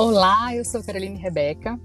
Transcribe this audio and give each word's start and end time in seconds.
Olá, 0.00 0.54
eu 0.54 0.64
sou 0.64 0.80
Caroline 0.80 1.18
Rebeca 1.18 1.76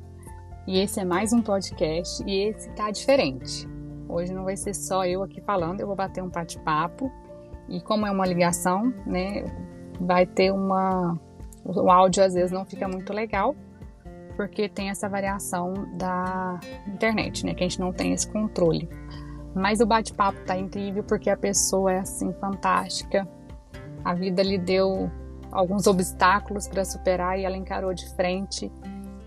e 0.67 0.79
esse 0.79 1.00
é 1.00 1.04
mais 1.04 1.33
um 1.33 1.42
podcast 1.42 2.24
e 2.28 2.48
esse 2.48 2.69
tá 2.74 2.92
diferente. 2.92 3.67
Hoje 4.08 4.32
não 4.32 4.43
vai 4.43 4.55
ser 4.55 4.75
só 4.75 5.03
eu 5.03 5.24
aqui 5.24 5.42
falando, 5.42 5.80
eu 5.80 5.87
vou 5.87 5.96
bater 5.96 6.21
um 6.21 6.30
bate-papo 6.30 7.12
e 7.67 7.82
como 7.82 8.05
é 8.05 8.12
uma 8.12 8.28
ligação, 8.28 8.94
né, 9.04 9.46
vai 10.00 10.28
ter 10.28 10.52
uma 10.52 11.20
o 11.66 11.89
áudio 11.89 12.23
às 12.23 12.36
vezes 12.36 12.52
não 12.52 12.64
fica 12.66 12.88
muito 12.88 13.12
legal 13.12 13.55
porque 14.38 14.70
tem 14.70 14.91
essa 14.91 15.09
variação 15.09 15.73
da 15.98 16.59
internet, 16.86 17.43
né, 17.43 17.55
que 17.55 17.64
a 17.64 17.68
gente 17.68 17.80
não 17.80 17.91
tem 17.91 18.14
esse 18.14 18.32
controle. 18.32 18.88
Mas 19.55 19.80
o 19.80 19.88
bate-papo 19.88 20.38
tá 20.45 20.55
incrível 20.55 21.04
porque 21.04 21.32
a 21.32 21.38
pessoa 21.38 21.91
é 21.91 21.98
assim 22.02 22.32
fantástica. 22.34 23.27
A 24.05 24.14
vida 24.14 24.43
lhe 24.43 24.59
deu 24.59 25.09
alguns 25.54 25.86
obstáculos 25.86 26.68
para 26.68 26.84
superar 26.84 27.39
e 27.39 27.46
ela 27.46 27.56
encarou 27.56 27.94
de 27.94 28.10
frente 28.16 28.71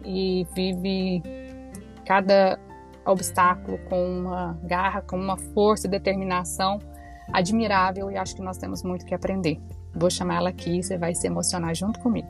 e 0.05 0.47
vive 0.55 1.23
cada 2.05 2.59
obstáculo 3.07 3.79
com 3.89 4.21
uma 4.21 4.59
garra, 4.65 5.01
com 5.01 5.17
uma 5.17 5.37
força 5.37 5.87
e 5.87 5.91
determinação 5.91 6.81
admirável 7.33 8.11
e 8.11 8.17
acho 8.17 8.35
que 8.35 8.43
nós 8.43 8.59
temos 8.59 8.83
muito 8.83 9.07
que 9.07 9.15
aprender. 9.15 9.61
Vou 9.95 10.11
chamar 10.11 10.37
ela 10.37 10.51
aqui 10.51 10.83
você 10.83 10.99
vai 10.99 11.15
se 11.15 11.27
emocionar 11.27 11.75
junto 11.75 12.01
comigo. 12.01 12.29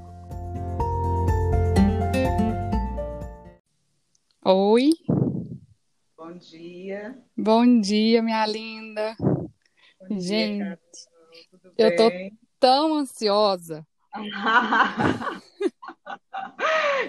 Oi. 4.45 4.90
Bom 6.16 6.37
dia. 6.38 7.18
Bom 7.37 7.80
dia, 7.80 8.23
minha 8.23 8.46
linda. 8.46 9.16
Bom 9.18 10.20
Gente, 10.20 10.62
dia, 10.62 10.78
Tudo 11.51 11.73
eu 11.78 11.96
tô? 11.96 12.10
Tão 12.66 12.94
ansiosa. 12.94 13.86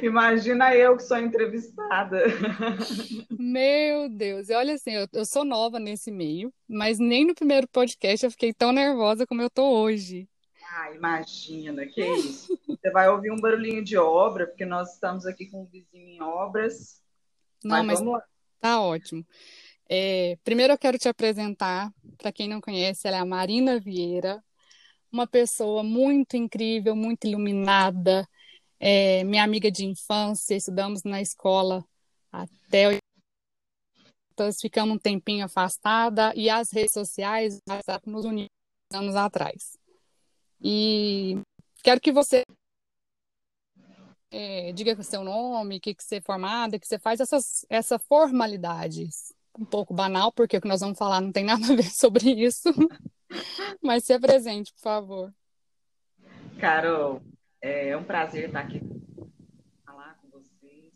Imagina 0.04 0.76
eu 0.76 0.96
que 0.96 1.02
sou 1.02 1.18
entrevistada. 1.18 2.26
Meu 3.32 4.08
Deus, 4.08 4.50
e 4.50 4.54
olha 4.54 4.76
assim, 4.76 4.92
eu, 4.92 5.08
eu 5.12 5.26
sou 5.26 5.44
nova 5.44 5.80
nesse 5.80 6.12
meio, 6.12 6.54
mas 6.70 7.00
nem 7.00 7.26
no 7.26 7.34
primeiro 7.34 7.68
podcast 7.68 8.24
eu 8.24 8.30
fiquei 8.30 8.54
tão 8.54 8.72
nervosa 8.72 9.26
como 9.26 9.42
eu 9.42 9.50
tô 9.50 9.68
hoje. 9.68 10.30
Ah, 10.72 10.94
imagina, 10.94 11.88
que 11.88 12.06
isso. 12.06 12.56
Você 12.68 12.92
vai 12.92 13.10
ouvir 13.10 13.32
um 13.32 13.40
barulhinho 13.40 13.84
de 13.84 13.98
obra, 13.98 14.46
porque 14.46 14.64
nós 14.64 14.94
estamos 14.94 15.26
aqui 15.26 15.50
com 15.50 15.64
um 15.64 15.66
vizinho 15.66 16.08
em 16.08 16.22
obras. 16.22 17.02
Não, 17.64 17.84
Mas 17.84 18.00
mas 18.00 18.22
tá 18.60 18.80
ótimo. 18.80 19.26
É, 19.90 20.38
primeiro 20.44 20.74
eu 20.74 20.78
quero 20.78 21.00
te 21.00 21.10
apresentar, 21.10 21.92
para 22.16 22.32
quem 22.32 22.48
não 22.48 22.62
conhece, 22.62 23.08
ela 23.08 23.18
é 23.18 23.22
a 23.22 23.26
Marina 23.26 23.80
Vieira, 23.80 24.44
uma 25.12 25.28
pessoa 25.28 25.84
muito 25.84 26.36
incrível, 26.36 26.96
muito 26.96 27.26
iluminada, 27.26 28.28
é, 28.80 29.24
minha 29.24 29.44
amiga 29.44 29.72
de 29.72 29.86
infância, 29.86 30.56
estudamos 30.56 31.04
na 31.04 31.22
escola 31.22 31.84
até 32.32 33.00
nós 34.38 34.60
ficamos 34.62 34.96
um 34.96 35.00
tempinho 35.00 35.46
afastada 35.46 36.32
e 36.36 36.50
as 36.50 36.72
redes 36.72 36.94
sociais, 36.94 37.60
nos 38.06 38.24
uniu 38.24 38.46
anos 38.94 39.16
atrás. 39.16 39.78
E 40.62 41.40
quero 41.84 42.00
que 42.00 42.12
você 42.12 42.44
é, 44.32 44.72
diga 44.74 45.00
o 45.00 45.04
seu 45.04 45.24
nome, 45.24 45.78
o 45.78 45.82
que, 45.82 45.96
que 45.96 46.04
você 46.04 46.18
é 46.18 46.22
formada, 46.22 46.80
que 46.80 46.88
você 46.88 47.00
faz 47.00 47.20
essas, 47.20 47.66
essa 47.70 47.98
formalidade. 47.98 49.10
Um 49.58 49.66
pouco 49.66 49.94
banal, 49.94 50.32
porque 50.32 50.58
o 50.58 50.62
que 50.62 50.68
nós 50.68 50.82
vamos 50.82 51.00
falar 51.00 51.20
não 51.20 51.32
tem 51.32 51.44
nada 51.44 51.66
a 51.74 51.76
ver 51.76 51.90
sobre 51.90 52.30
isso. 52.30 52.70
Mas 53.82 54.04
se 54.04 54.14
apresente, 54.14 54.74
por 54.74 54.82
favor. 54.82 55.34
Carol, 56.60 57.22
é 57.62 57.96
um 57.96 58.04
prazer 58.04 58.48
estar 58.48 58.62
aqui 58.62 58.82
falar 59.86 60.16
com 60.16 60.30
vocês. 60.30 60.94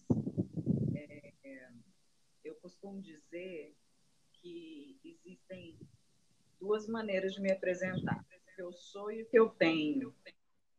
É, 0.95 1.33
é, 1.43 1.69
eu 2.43 2.55
costumo 2.55 3.01
dizer 3.01 3.75
que 4.33 4.99
existem 5.03 5.77
duas 6.59 6.87
maneiras 6.87 7.33
de 7.33 7.41
me 7.41 7.51
apresentar: 7.51 8.19
o 8.19 8.55
que 8.55 8.61
eu 8.61 8.73
sou 8.73 9.11
e 9.11 9.23
o 9.23 9.29
que 9.29 9.37
eu 9.37 9.49
tenho. 9.49 10.13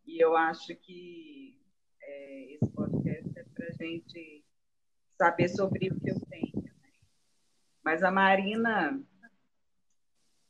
E 0.05 0.23
eu 0.23 0.37
acho 0.37 0.75
que 0.75 1.61
é, 2.03 2.55
esse 2.55 2.71
podcast 2.73 3.39
é 3.39 3.45
para 3.45 3.69
a 3.69 3.73
gente 3.73 4.45
saber 5.17 5.49
sobre 5.49 5.89
o 5.89 6.01
que 6.01 6.11
eu 6.11 6.21
tenho. 6.29 6.63
né? 6.63 6.73
Mas 7.85 8.03
a 8.03 8.11
Marina 8.11 9.01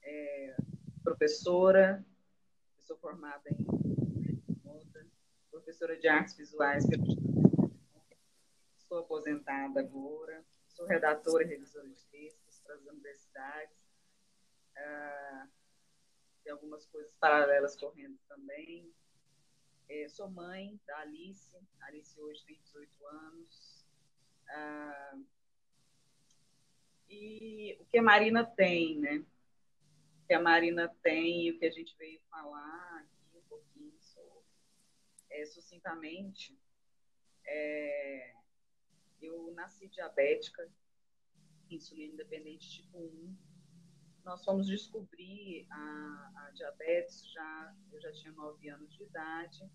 é 0.02 0.56
professora, 1.02 2.04
sou 2.78 2.96
formada 2.96 3.42
em 3.50 3.64
professora 5.50 5.96
de 5.96 6.08
artes 6.08 6.36
visuais 6.36 6.86
pelo 6.88 7.04
sou 8.76 8.98
aposentada 8.98 9.80
agora, 9.80 10.44
sou 10.68 10.86
redatora 10.86 11.44
e 11.44 11.46
revisora 11.46 11.88
de 11.88 12.04
textos 12.06 12.60
para 12.60 12.74
as 12.74 12.84
universidades, 12.86 13.76
ah, 14.76 15.48
tem 16.44 16.52
algumas 16.52 16.84
coisas 16.86 17.12
paralelas 17.14 17.76
correndo 17.76 18.18
também. 18.28 18.92
É, 19.88 20.08
sou 20.08 20.28
mãe 20.30 20.78
da 20.86 20.98
Alice, 20.98 21.56
a 21.80 21.86
Alice 21.86 22.20
hoje 22.20 22.44
tem 22.44 22.60
18 22.64 23.06
anos. 23.06 23.86
Ah, 24.48 25.18
e 27.08 27.76
o 27.80 27.84
que 27.86 27.98
a 27.98 28.02
Marina 28.02 28.44
tem, 28.44 28.98
né? 28.98 29.24
Que 30.26 30.34
a 30.34 30.40
Marina 30.40 30.88
tem 31.02 31.46
e 31.46 31.50
o 31.50 31.58
que 31.58 31.66
a 31.66 31.70
gente 31.70 31.96
veio 31.96 32.20
falar 32.30 33.00
aqui 33.00 33.36
um 33.36 33.42
pouquinho 33.48 33.92
sobre, 34.00 34.44
é, 35.30 35.44
sucintamente, 35.46 36.58
é, 37.44 38.34
eu 39.20 39.52
nasci 39.52 39.88
diabética, 39.88 40.70
insulina 41.70 42.14
independente 42.14 42.70
tipo 42.70 42.98
1. 42.98 43.36
Nós 44.24 44.44
fomos 44.44 44.66
descobrir 44.66 45.66
a, 45.70 46.32
a 46.46 46.50
diabetes 46.54 47.28
já, 47.32 47.76
eu 47.92 48.00
já 48.00 48.12
tinha 48.12 48.32
9 48.32 48.68
anos 48.68 48.94
de 48.94 49.02
idade. 49.02 49.68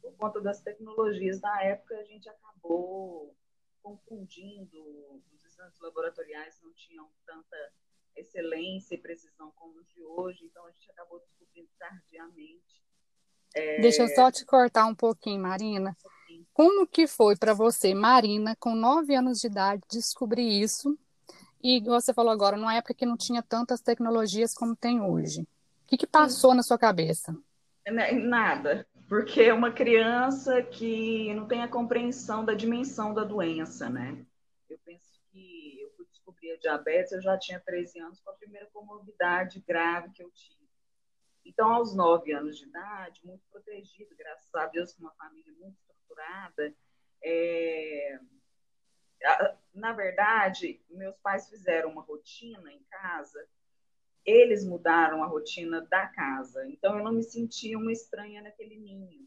Por 0.00 0.16
conta 0.16 0.40
das 0.40 0.62
tecnologias 0.62 1.40
da 1.40 1.62
época, 1.62 1.94
a 1.96 2.04
gente 2.04 2.28
acabou 2.28 3.36
confundindo, 3.82 5.22
os 5.32 5.44
exames 5.44 5.78
laboratoriais 5.80 6.60
não 6.62 6.72
tinham 6.72 7.10
tanta 7.26 7.72
excelência 8.16 8.94
e 8.94 8.98
precisão 8.98 9.52
como 9.56 9.78
os 9.78 9.88
de 9.88 10.02
hoje, 10.02 10.44
então 10.44 10.64
a 10.66 10.70
gente 10.70 10.90
acabou 10.90 11.20
descobrindo 11.20 11.68
tardiamente. 11.78 12.82
É, 13.54 13.80
Deixa 13.80 14.02
eu 14.02 14.08
só 14.08 14.30
te 14.30 14.44
cortar 14.44 14.86
um 14.86 14.94
pouquinho, 14.94 15.42
Marina. 15.42 15.96
Como 16.52 16.86
que 16.86 17.06
foi 17.06 17.36
para 17.36 17.54
você, 17.54 17.94
Marina, 17.94 18.54
com 18.56 18.74
9 18.74 19.14
anos 19.14 19.40
de 19.40 19.46
idade, 19.46 19.82
descobrir 19.90 20.60
isso? 20.60 20.98
E 21.62 21.80
você 21.80 22.14
falou 22.14 22.32
agora, 22.32 22.56
numa 22.56 22.74
época 22.74 22.94
que 22.94 23.04
não 23.06 23.16
tinha 23.16 23.42
tantas 23.42 23.80
tecnologias 23.80 24.54
como 24.54 24.76
tem 24.76 25.00
hoje. 25.00 25.42
O 25.42 25.46
que, 25.88 25.96
que 25.96 26.06
passou 26.06 26.54
na 26.54 26.62
sua 26.62 26.78
cabeça? 26.78 27.36
Né, 27.86 28.12
Nada, 28.12 28.86
porque 29.08 29.42
é 29.42 29.52
uma 29.52 29.72
criança 29.72 30.62
que 30.62 31.34
não 31.34 31.46
tem 31.46 31.62
a 31.62 31.68
compreensão 31.68 32.44
da 32.44 32.54
dimensão 32.54 33.12
da 33.12 33.24
doença, 33.24 33.90
né? 33.90 34.24
Eu 34.68 34.78
penso 34.84 35.20
que 35.32 35.79
descobrir 36.20 36.52
a 36.52 36.58
diabetes, 36.58 37.12
eu 37.12 37.22
já 37.22 37.38
tinha 37.38 37.58
13 37.58 37.98
anos, 37.98 38.20
com 38.20 38.30
a 38.30 38.34
primeira 38.34 38.66
comorbidade 38.66 39.60
grave 39.60 40.10
que 40.12 40.22
eu 40.22 40.30
tive. 40.30 40.60
Então, 41.44 41.72
aos 41.72 41.94
9 41.94 42.32
anos 42.32 42.58
de 42.58 42.66
idade, 42.66 43.20
muito 43.24 43.42
protegido, 43.50 44.14
graças 44.16 44.54
a 44.54 44.66
Deus, 44.66 44.92
com 44.92 45.02
uma 45.02 45.14
família 45.14 45.52
muito 45.58 45.76
estruturada, 45.78 46.74
é, 47.22 48.20
na 49.74 49.92
verdade, 49.92 50.80
meus 50.90 51.16
pais 51.18 51.48
fizeram 51.48 51.90
uma 51.90 52.02
rotina 52.02 52.70
em 52.72 52.82
casa, 52.90 53.46
eles 54.24 54.64
mudaram 54.64 55.22
a 55.22 55.26
rotina 55.26 55.80
da 55.82 56.06
casa, 56.06 56.66
então 56.68 56.96
eu 56.98 57.04
não 57.04 57.12
me 57.12 57.22
sentia 57.22 57.78
uma 57.78 57.92
estranha 57.92 58.42
naquele 58.42 58.78
ninho. 58.78 59.26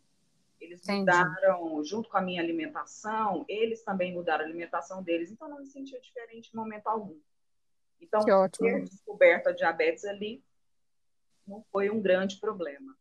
Eles 0.64 0.82
Entendi. 0.84 1.00
mudaram, 1.02 1.84
junto 1.84 2.10
com 2.10 2.18
a 2.18 2.22
minha 2.22 2.42
alimentação, 2.42 3.44
eles 3.50 3.84
também 3.84 4.14
mudaram 4.14 4.46
a 4.46 4.48
alimentação 4.48 5.04
deles, 5.04 5.30
então 5.30 5.50
não 5.50 5.60
me 5.60 5.68
sentia 5.68 6.00
diferente 6.00 6.50
em 6.54 6.56
momento 6.56 6.88
algum. 6.88 7.20
Então, 8.00 8.24
Que 8.24 8.32
ótimo. 8.32 8.68
ter 8.70 8.84
descoberto 8.86 9.48
a 9.48 9.52
diabetes 9.52 10.06
ali 10.06 10.42
não 11.46 11.62
foi 11.72 11.90
um 11.90 12.02
grande 12.02 12.38
problema. 12.40 12.96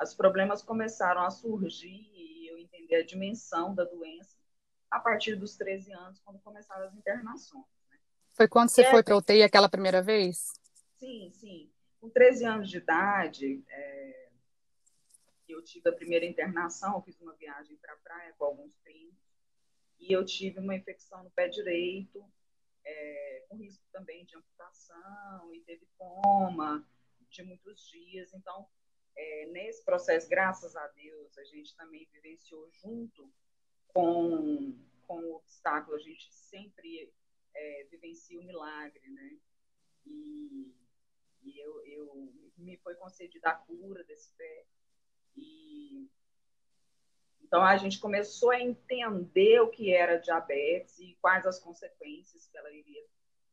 Os 0.00 0.14
problemas 0.14 0.62
começaram 0.62 1.22
a 1.22 1.30
surgir 1.30 2.08
e 2.14 2.48
eu 2.48 2.56
entender 2.56 2.94
a 2.96 3.04
dimensão 3.04 3.74
da 3.74 3.82
doença 3.84 4.36
a 4.88 5.00
partir 5.00 5.34
dos 5.34 5.56
13 5.56 5.92
anos, 5.92 6.20
quando 6.20 6.38
começaram 6.38 6.86
as 6.86 6.94
internações. 6.94 7.64
Foi 8.30 8.46
quando 8.46 8.68
você 8.68 8.82
É. 8.82 8.90
foi 8.90 9.02
para 9.02 9.16
UTI 9.16 9.42
aquela 9.42 9.68
primeira 9.68 10.00
vez? 10.00 10.52
Sim, 10.96 11.30
sim. 11.32 11.68
Com 12.00 12.08
13 12.08 12.44
anos 12.44 12.70
de 12.70 12.76
idade, 12.78 13.64
é, 13.68 14.27
eu 15.52 15.62
tive 15.62 15.88
a 15.88 15.92
primeira 15.92 16.24
internação, 16.24 16.94
eu 16.94 17.02
fiz 17.02 17.20
uma 17.20 17.34
viagem 17.34 17.76
para 17.76 17.92
a 17.92 17.98
praia 17.98 18.34
com 18.34 18.44
alguns 18.44 18.76
primos, 18.78 19.16
e 19.98 20.12
eu 20.12 20.24
tive 20.24 20.60
uma 20.60 20.76
infecção 20.76 21.24
no 21.24 21.30
pé 21.30 21.48
direito, 21.48 22.24
é, 22.84 23.44
com 23.48 23.56
risco 23.56 23.84
também 23.92 24.24
de 24.24 24.36
amputação, 24.36 25.54
e 25.54 25.60
teve 25.60 25.86
coma 25.96 26.86
de 27.28 27.42
muitos 27.42 27.88
dias. 27.88 28.32
Então, 28.32 28.66
é, 29.16 29.46
nesse 29.46 29.84
processo, 29.84 30.28
graças 30.28 30.76
a 30.76 30.86
Deus, 30.88 31.36
a 31.36 31.44
gente 31.44 31.76
também 31.76 32.08
vivenciou 32.12 32.70
junto 32.72 33.30
com, 33.88 34.78
com 35.06 35.20
o 35.20 35.36
obstáculo, 35.36 35.96
a 35.96 36.00
gente 36.00 36.32
sempre 36.32 37.12
é, 37.54 37.84
vivencia 37.90 38.40
o 38.40 38.44
milagre, 38.44 39.10
né? 39.10 39.38
E, 40.06 40.72
e 41.42 41.58
eu, 41.58 41.84
eu, 41.86 42.32
me 42.56 42.76
foi 42.78 42.94
concedida 42.94 43.50
a 43.50 43.54
cura 43.54 44.04
desse 44.04 44.32
pé. 44.34 44.66
E, 45.40 46.10
então, 47.42 47.62
a 47.64 47.76
gente 47.76 47.98
começou 47.98 48.50
a 48.50 48.60
entender 48.60 49.60
o 49.60 49.70
que 49.70 49.92
era 49.92 50.18
diabetes 50.18 50.98
e 50.98 51.16
quais 51.20 51.46
as 51.46 51.58
consequências 51.58 52.46
que 52.46 52.58
ela 52.58 52.70
iria 52.72 53.04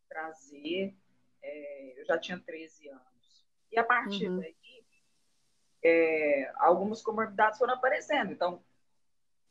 trazer. 0.09 0.95
É, 1.41 2.01
eu 2.01 2.05
já 2.05 2.17
tinha 2.17 2.39
13 2.39 2.89
anos. 2.89 3.45
E 3.71 3.77
a 3.77 3.83
partir 3.83 4.29
uhum. 4.29 4.39
daí, 4.39 4.55
é, 5.83 6.51
algumas 6.55 7.01
comorbidades 7.01 7.59
foram 7.59 7.75
aparecendo. 7.75 8.31
Então, 8.31 8.63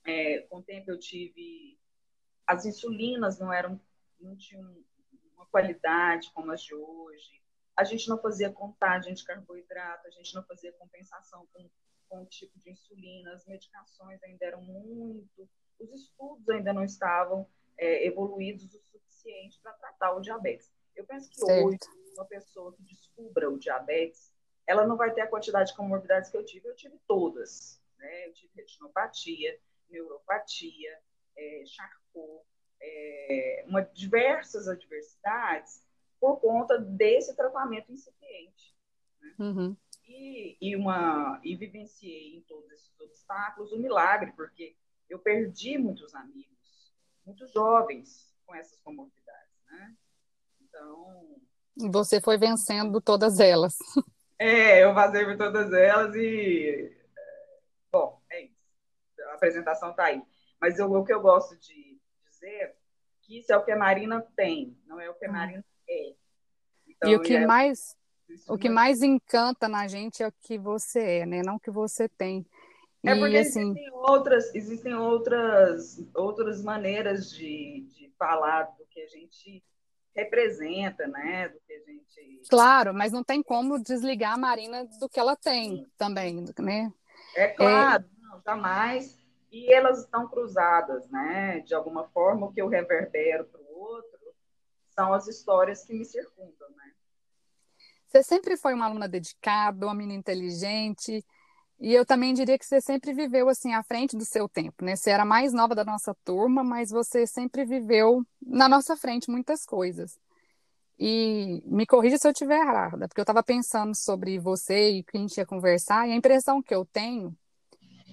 é, 0.05 0.41
com 0.41 0.59
o 0.59 0.63
tempo 0.63 0.91
eu 0.91 0.99
tive. 0.99 1.79
As 2.47 2.67
insulinas 2.67 3.39
não 3.39 3.53
eram. 3.53 3.81
não 4.21 4.37
tinham 4.37 4.85
uma 5.35 5.47
qualidade 5.47 6.31
como 6.33 6.51
as 6.51 6.63
de 6.63 6.75
hoje. 6.75 7.43
A 7.77 7.85
gente 7.85 8.09
não 8.09 8.21
fazia 8.21 8.53
contagem 8.53 9.15
de 9.15 9.25
carboidrato, 9.25 10.07
a 10.07 10.11
gente 10.11 10.35
não 10.35 10.45
fazia 10.45 10.73
compensação 10.73 11.47
com, 11.53 11.69
com 12.15 12.25
tipo 12.27 12.57
de 12.61 12.71
insulina, 12.71 13.35
as 13.35 13.45
medicações 13.47 14.23
ainda 14.23 14.47
eram 14.47 14.63
muito. 14.63 15.49
Os 15.81 15.93
estudos 15.93 16.49
ainda 16.49 16.73
não 16.73 16.85
estavam 16.85 17.47
é, 17.77 18.07
evoluídos 18.07 18.73
o 18.73 18.81
suficiente 18.81 19.59
para 19.61 19.73
tratar 19.73 20.13
o 20.13 20.21
diabetes. 20.21 20.71
Eu 20.95 21.05
penso 21.05 21.29
que 21.29 21.41
certo. 21.41 21.67
hoje, 21.67 21.79
uma 22.15 22.25
pessoa 22.25 22.73
que 22.73 22.83
descubra 22.83 23.51
o 23.51 23.59
diabetes, 23.59 24.33
ela 24.65 24.87
não 24.87 24.97
vai 24.97 25.13
ter 25.13 25.23
a 25.23 25.27
quantidade 25.27 25.71
de 25.71 25.77
comorbidades 25.77 26.31
que 26.31 26.37
eu 26.37 26.45
tive. 26.45 26.69
Eu 26.69 26.77
tive 26.77 26.97
todas. 27.07 27.83
Né? 27.99 28.29
Eu 28.29 28.33
tive 28.33 28.53
retinopatia, 28.55 29.59
neuropatia, 29.91 30.99
é, 31.37 31.65
Charcot, 31.67 32.47
é, 32.81 33.65
uma, 33.67 33.83
diversas 33.83 34.69
adversidades 34.69 35.83
por 36.21 36.41
conta 36.41 36.79
desse 36.79 37.35
tratamento 37.35 37.91
incipiente. 37.93 38.75
Né? 39.21 39.35
Uhum. 39.41 39.77
E, 40.07 40.57
e, 40.61 40.77
uma, 40.77 41.41
e 41.43 41.57
vivenciei 41.57 42.37
em 42.37 42.43
todos 42.43 42.71
esses 42.71 43.01
obstáculos 43.01 43.73
o 43.73 43.77
um 43.77 43.81
milagre, 43.81 44.33
porque 44.33 44.77
eu 45.09 45.19
perdi 45.19 45.79
muitos 45.79 46.15
amigos, 46.15 46.93
muitos 47.25 47.53
jovens 47.53 48.35
com 48.45 48.55
essas 48.55 48.79
comorbidades. 48.81 49.55
Né? 49.67 49.95
Então. 50.61 51.37
Você 51.91 52.21
foi 52.21 52.37
vencendo 52.37 53.01
todas 53.01 53.41
elas. 53.41 53.77
É, 54.37 54.83
eu 54.83 54.93
passei 54.93 55.25
por 55.25 55.37
todas 55.37 55.73
elas 55.73 56.15
e. 56.17 56.93
Bom, 57.91 58.21
é 58.29 58.43
isso. 58.43 58.57
A 59.31 59.35
apresentação 59.35 59.91
está 59.91 60.07
aí. 60.07 60.21
Mas 60.61 60.79
eu, 60.79 60.91
o 60.93 61.05
que 61.05 61.13
eu 61.13 61.21
gosto 61.21 61.57
de 61.57 62.01
dizer 62.27 62.77
que 63.23 63.39
isso 63.39 63.53
é 63.53 63.57
o 63.57 63.65
que 63.65 63.71
a 63.71 63.77
Marina 63.77 64.21
tem, 64.37 64.77
não 64.87 65.01
é 65.01 65.09
o 65.09 65.15
que 65.15 65.25
a 65.25 65.29
hum. 65.29 65.33
Marina 65.33 65.65
é. 65.89 66.15
Então, 66.87 67.11
e 67.11 67.17
o 67.17 67.23
que 67.23 67.37
é... 67.37 67.47
mais. 67.47 67.97
O 68.49 68.59
que 68.59 68.69
mais 68.69 69.03
encanta 69.03 69.69
na 69.69 69.87
gente 69.87 70.23
é 70.23 70.29
o 70.29 70.33
que 70.33 70.59
você 70.59 71.21
é, 71.21 71.27
né? 71.27 71.43
Não 71.45 71.57
o 71.57 71.61
que 71.61 71.71
você 71.71 72.09
tem. 72.09 72.47
É 73.05 73.15
porque 73.15 73.37
assim... 73.37 73.71
existem 73.71 73.91
outras, 73.93 74.55
existem 74.55 74.95
outras, 74.95 76.03
outras 76.15 76.63
maneiras 76.63 77.31
de, 77.31 77.87
de 77.95 78.11
falar 78.19 78.63
do 78.79 78.87
que 78.87 79.01
a 79.03 79.09
gente 79.09 79.63
representa, 80.15 81.07
né? 81.07 81.49
Do 81.49 81.61
que 81.67 81.73
a 81.75 81.81
gente. 81.81 82.49
Claro, 82.49 82.95
mas 82.95 83.13
não 83.13 83.23
tem 83.23 83.43
como 83.43 83.83
desligar 83.83 84.35
a 84.35 84.39
Marina 84.39 84.87
do 84.99 85.09
que 85.09 85.21
ela 85.21 85.37
tem 85.37 85.77
Sim. 85.77 85.87
também, 85.99 86.45
né? 86.59 86.93
É 87.37 87.49
claro, 87.49 88.05
é... 88.05 88.23
Não, 88.23 88.41
jamais. 88.41 89.19
E 89.53 89.73
elas 89.73 90.01
estão 90.01 90.27
cruzadas, 90.27 91.09
né? 91.11 91.61
De 91.61 91.75
alguma 91.75 92.05
forma, 92.09 92.47
o 92.47 92.53
que 92.53 92.61
eu 92.61 92.69
reverbero 92.69 93.45
para 93.45 93.61
o 93.61 93.79
outro 93.79 94.19
são 94.89 95.13
as 95.13 95.29
histórias 95.29 95.85
que 95.85 95.93
me 95.93 96.05
circundam, 96.05 96.71
né? 96.71 96.94
Você 98.15 98.23
sempre 98.23 98.57
foi 98.57 98.75
uma 98.75 98.87
aluna 98.87 99.09
dedicada, 99.09 99.87
uma 99.87 99.95
menina 99.95 100.21
inteligente, 100.21 101.25
e 101.81 101.93
eu 101.93 102.07
também 102.07 102.33
diria 102.33 102.57
que 102.57 102.65
você 102.65 102.81
sempre 102.81 103.13
viveu 103.13 103.49
assim 103.49 103.75
à 103.75 103.83
frente 103.83 104.17
do 104.17 104.25
seu 104.25 104.49
tempo, 104.49 104.85
né? 104.85 104.95
Você 104.95 105.11
era 105.11 105.25
mais 105.25 105.53
nova 105.53 105.75
da 105.75 105.85
nossa 105.85 106.15
turma, 106.25 106.63
mas 106.63 106.91
você 106.91 107.27
sempre 107.27 107.65
viveu 107.65 108.25
na 108.41 108.69
nossa 108.69 108.97
frente 108.97 109.29
muitas 109.29 109.67
coisas. 109.67 110.17
E 110.97 111.61
me 111.67 111.85
corrija 111.87 112.17
se 112.17 112.25
eu 112.25 112.31
estiver 112.31 112.61
errada, 112.61 113.09
porque 113.09 113.21
eu 113.21 113.25
estava 113.25 113.43
pensando 113.43 113.97
sobre 113.97 114.39
você 114.39 114.93
e 114.93 115.01
o 115.01 115.05
que 115.05 115.17
a 115.17 115.21
gente 115.21 115.37
ia 115.37 115.45
conversar, 115.45 116.09
e 116.09 116.13
a 116.13 116.17
impressão 116.17 116.63
que 116.63 116.73
eu 116.73 116.85
tenho, 116.85 117.37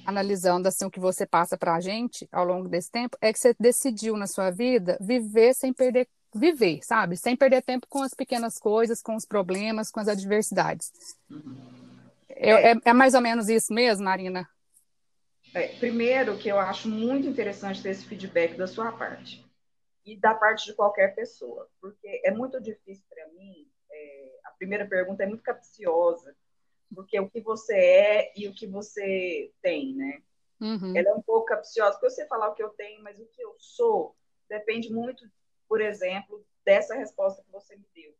analisando 0.03 0.67
assim 0.67 0.85
o 0.85 0.89
que 0.89 0.99
você 0.99 1.27
passa 1.27 1.55
para 1.55 1.75
a 1.75 1.79
gente 1.79 2.27
ao 2.31 2.43
longo 2.43 2.67
desse 2.67 2.89
tempo, 2.89 3.15
é 3.21 3.31
que 3.31 3.37
você 3.37 3.55
decidiu 3.59 4.17
na 4.17 4.25
sua 4.25 4.49
vida 4.49 4.97
viver 4.99 5.53
sem 5.53 5.71
perder 5.71 6.07
viver, 6.33 6.83
sabe? 6.83 7.17
Sem 7.17 7.35
perder 7.35 7.61
tempo 7.61 7.87
com 7.87 8.01
as 8.01 8.13
pequenas 8.13 8.57
coisas, 8.57 9.01
com 9.01 9.15
os 9.15 9.25
problemas, 9.25 9.91
com 9.91 9.99
as 9.99 10.07
adversidades. 10.07 10.91
Uhum. 11.29 11.55
É, 12.29 12.71
é, 12.71 12.75
é 12.85 12.93
mais 12.93 13.13
ou 13.13 13.21
menos 13.21 13.49
isso 13.49 13.73
mesmo, 13.73 14.05
Marina? 14.05 14.49
É, 15.53 15.67
primeiro, 15.79 16.37
que 16.37 16.49
eu 16.49 16.57
acho 16.59 16.87
muito 16.87 17.27
interessante 17.27 17.83
ter 17.83 17.89
esse 17.89 18.05
feedback 18.05 18.55
da 18.55 18.67
sua 18.67 18.91
parte 18.91 19.45
e 20.05 20.17
da 20.17 20.33
parte 20.33 20.65
de 20.65 20.73
qualquer 20.73 21.13
pessoa, 21.13 21.69
porque 21.79 22.21
é 22.25 22.31
muito 22.31 22.59
difícil 22.61 23.05
para 23.09 23.27
mim. 23.29 23.67
É, 23.91 24.39
a 24.45 24.51
primeira 24.51 24.87
pergunta 24.87 25.23
é 25.23 25.27
muito 25.27 25.43
capciosa, 25.43 26.35
porque 26.95 27.19
o 27.19 27.29
que 27.29 27.41
você 27.41 27.75
é 27.75 28.33
e 28.35 28.47
o 28.47 28.53
que 28.53 28.65
você 28.65 29.51
tem, 29.61 29.93
né? 29.93 30.21
Uhum. 30.59 30.95
Ela 30.95 31.09
é 31.09 31.13
um 31.13 31.21
pouco 31.21 31.47
capciosa, 31.47 31.93
porque 31.93 32.09
você 32.09 32.25
falar 32.27 32.49
o 32.49 32.55
que 32.55 32.63
eu 32.63 32.69
tenho, 32.69 33.03
mas 33.03 33.19
o 33.19 33.25
que 33.25 33.41
eu 33.41 33.53
sou 33.57 34.15
depende 34.47 34.91
muito, 34.91 35.25
por 35.71 35.79
exemplo, 35.79 36.45
dessa 36.65 36.93
resposta 36.95 37.41
que 37.41 37.49
você 37.49 37.77
me 37.77 37.87
deu. 37.95 38.13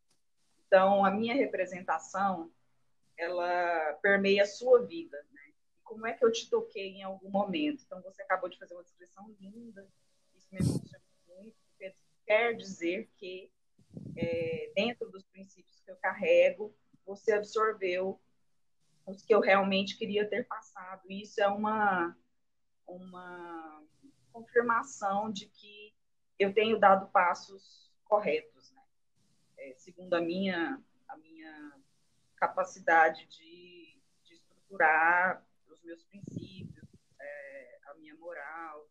Então, 0.66 1.04
a 1.04 1.10
minha 1.10 1.34
representação 1.34 2.50
ela 3.14 3.92
permeia 4.00 4.44
a 4.44 4.46
sua 4.46 4.86
vida, 4.86 5.22
né? 5.30 5.52
Como 5.84 6.06
é 6.06 6.14
que 6.14 6.24
eu 6.24 6.32
te 6.32 6.48
toquei 6.48 6.92
em 6.92 7.02
algum 7.02 7.28
momento? 7.28 7.82
Então, 7.84 8.00
você 8.00 8.22
acabou 8.22 8.48
de 8.48 8.58
fazer 8.58 8.72
uma 8.72 8.82
descrição 8.82 9.36
linda, 9.38 9.86
isso 10.34 10.48
me 10.50 10.60
emociona 10.60 11.04
muito, 11.28 11.54
porque 11.68 11.94
quer 12.24 12.56
dizer 12.56 13.10
que 13.18 13.52
é, 14.16 14.72
dentro 14.74 15.10
dos 15.10 15.22
princípios 15.24 15.78
que 15.84 15.90
eu 15.90 15.96
carrego, 15.96 16.74
você 17.04 17.32
absorveu 17.32 18.18
os 19.04 19.20
que 19.20 19.34
eu 19.34 19.40
realmente 19.40 19.98
queria 19.98 20.26
ter 20.26 20.48
passado. 20.48 21.02
Isso 21.06 21.38
é 21.38 21.48
uma, 21.48 22.16
uma 22.86 23.84
confirmação 24.32 25.30
de 25.30 25.44
que 25.44 25.81
eu 26.38 26.52
tenho 26.52 26.78
dado 26.78 27.08
passos 27.10 27.90
corretos, 28.04 28.70
né? 28.72 28.82
É, 29.58 29.74
segundo 29.74 30.14
a 30.14 30.20
minha, 30.20 30.82
a 31.08 31.16
minha 31.16 31.72
capacidade 32.36 33.26
de, 33.26 33.96
de 34.24 34.34
estruturar 34.34 35.44
os 35.70 35.82
meus 35.82 36.02
princípios, 36.04 36.88
é, 37.20 37.78
a 37.86 37.94
minha 37.94 38.14
moral. 38.16 38.88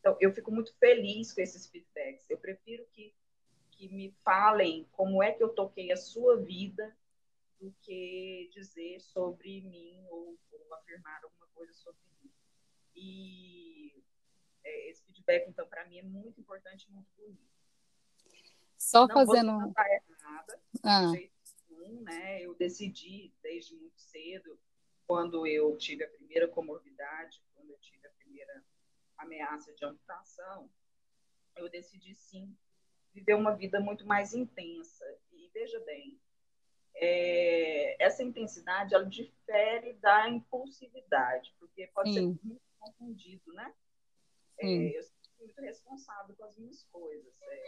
Então, 0.00 0.16
eu 0.20 0.32
fico 0.32 0.50
muito 0.50 0.74
feliz 0.76 1.32
com 1.32 1.40
esses 1.40 1.66
feedbacks. 1.66 2.28
Eu 2.28 2.38
prefiro 2.38 2.84
que, 2.92 3.14
que 3.70 3.88
me 3.88 4.10
falem 4.24 4.88
como 4.92 5.22
é 5.22 5.32
que 5.32 5.42
eu 5.42 5.50
toquei 5.50 5.92
a 5.92 5.96
sua 5.96 6.36
vida 6.42 6.96
do 7.60 7.74
que 7.80 8.50
dizer 8.52 9.00
sobre 9.00 9.62
mim 9.62 10.04
ou, 10.10 10.38
ou 10.52 10.74
afirmar 10.74 11.22
alguma 11.22 11.46
coisa 11.54 11.72
sobre 11.74 12.00
mim. 12.22 12.30
E 12.94 14.02
esse 14.90 15.04
feedback, 15.04 15.48
então, 15.48 15.66
para 15.66 15.84
mim 15.86 15.98
é 15.98 16.02
muito 16.02 16.40
importante 16.40 16.86
e 16.88 16.92
muito 16.92 17.08
bonito. 17.16 17.54
Só 18.78 19.06
Não 19.06 19.14
fazendo. 19.14 19.52
Não 19.52 19.72
errada, 19.72 20.60
ah. 20.82 21.06
de 21.06 21.18
jeito 21.18 21.34
né? 22.02 22.42
Eu 22.42 22.54
decidi 22.54 23.32
desde 23.42 23.74
muito 23.74 24.00
cedo, 24.00 24.58
quando 25.06 25.46
eu 25.46 25.76
tive 25.76 26.04
a 26.04 26.08
primeira 26.08 26.48
comorbidade, 26.48 27.42
quando 27.54 27.70
eu 27.70 27.78
tive 27.78 28.06
a 28.06 28.10
primeira 28.10 28.64
ameaça 29.18 29.72
de 29.74 29.84
amputação, 29.84 30.70
eu 31.56 31.68
decidi 31.68 32.14
sim 32.14 32.56
viver 33.12 33.34
uma 33.34 33.54
vida 33.54 33.80
muito 33.80 34.06
mais 34.06 34.34
intensa. 34.34 35.04
E 35.32 35.48
veja 35.52 35.78
bem, 35.80 36.18
é, 36.94 38.02
essa 38.02 38.22
intensidade 38.22 38.94
ela 38.94 39.04
difere 39.04 39.94
da 39.94 40.28
impulsividade, 40.28 41.54
porque 41.58 41.86
pode 41.88 42.12
sim. 42.12 42.14
ser 42.14 42.46
muito 42.46 42.62
confundido, 42.78 43.52
né? 43.52 43.74
É, 44.58 44.98
eu 44.98 45.02
sou 45.02 45.14
muito 45.40 45.60
responsável 45.60 46.34
com 46.36 46.44
as 46.44 46.56
minhas 46.56 46.84
coisas. 46.84 47.34
É, 47.42 47.62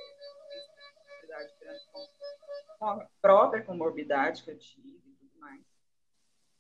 com 2.78 2.86
a 2.86 3.08
própria 3.20 3.64
comorbidade 3.64 4.42
que 4.42 4.50
eu 4.50 4.58
tive 4.58 4.88
e 4.88 5.14
tudo 5.16 5.38
mais. 5.38 5.64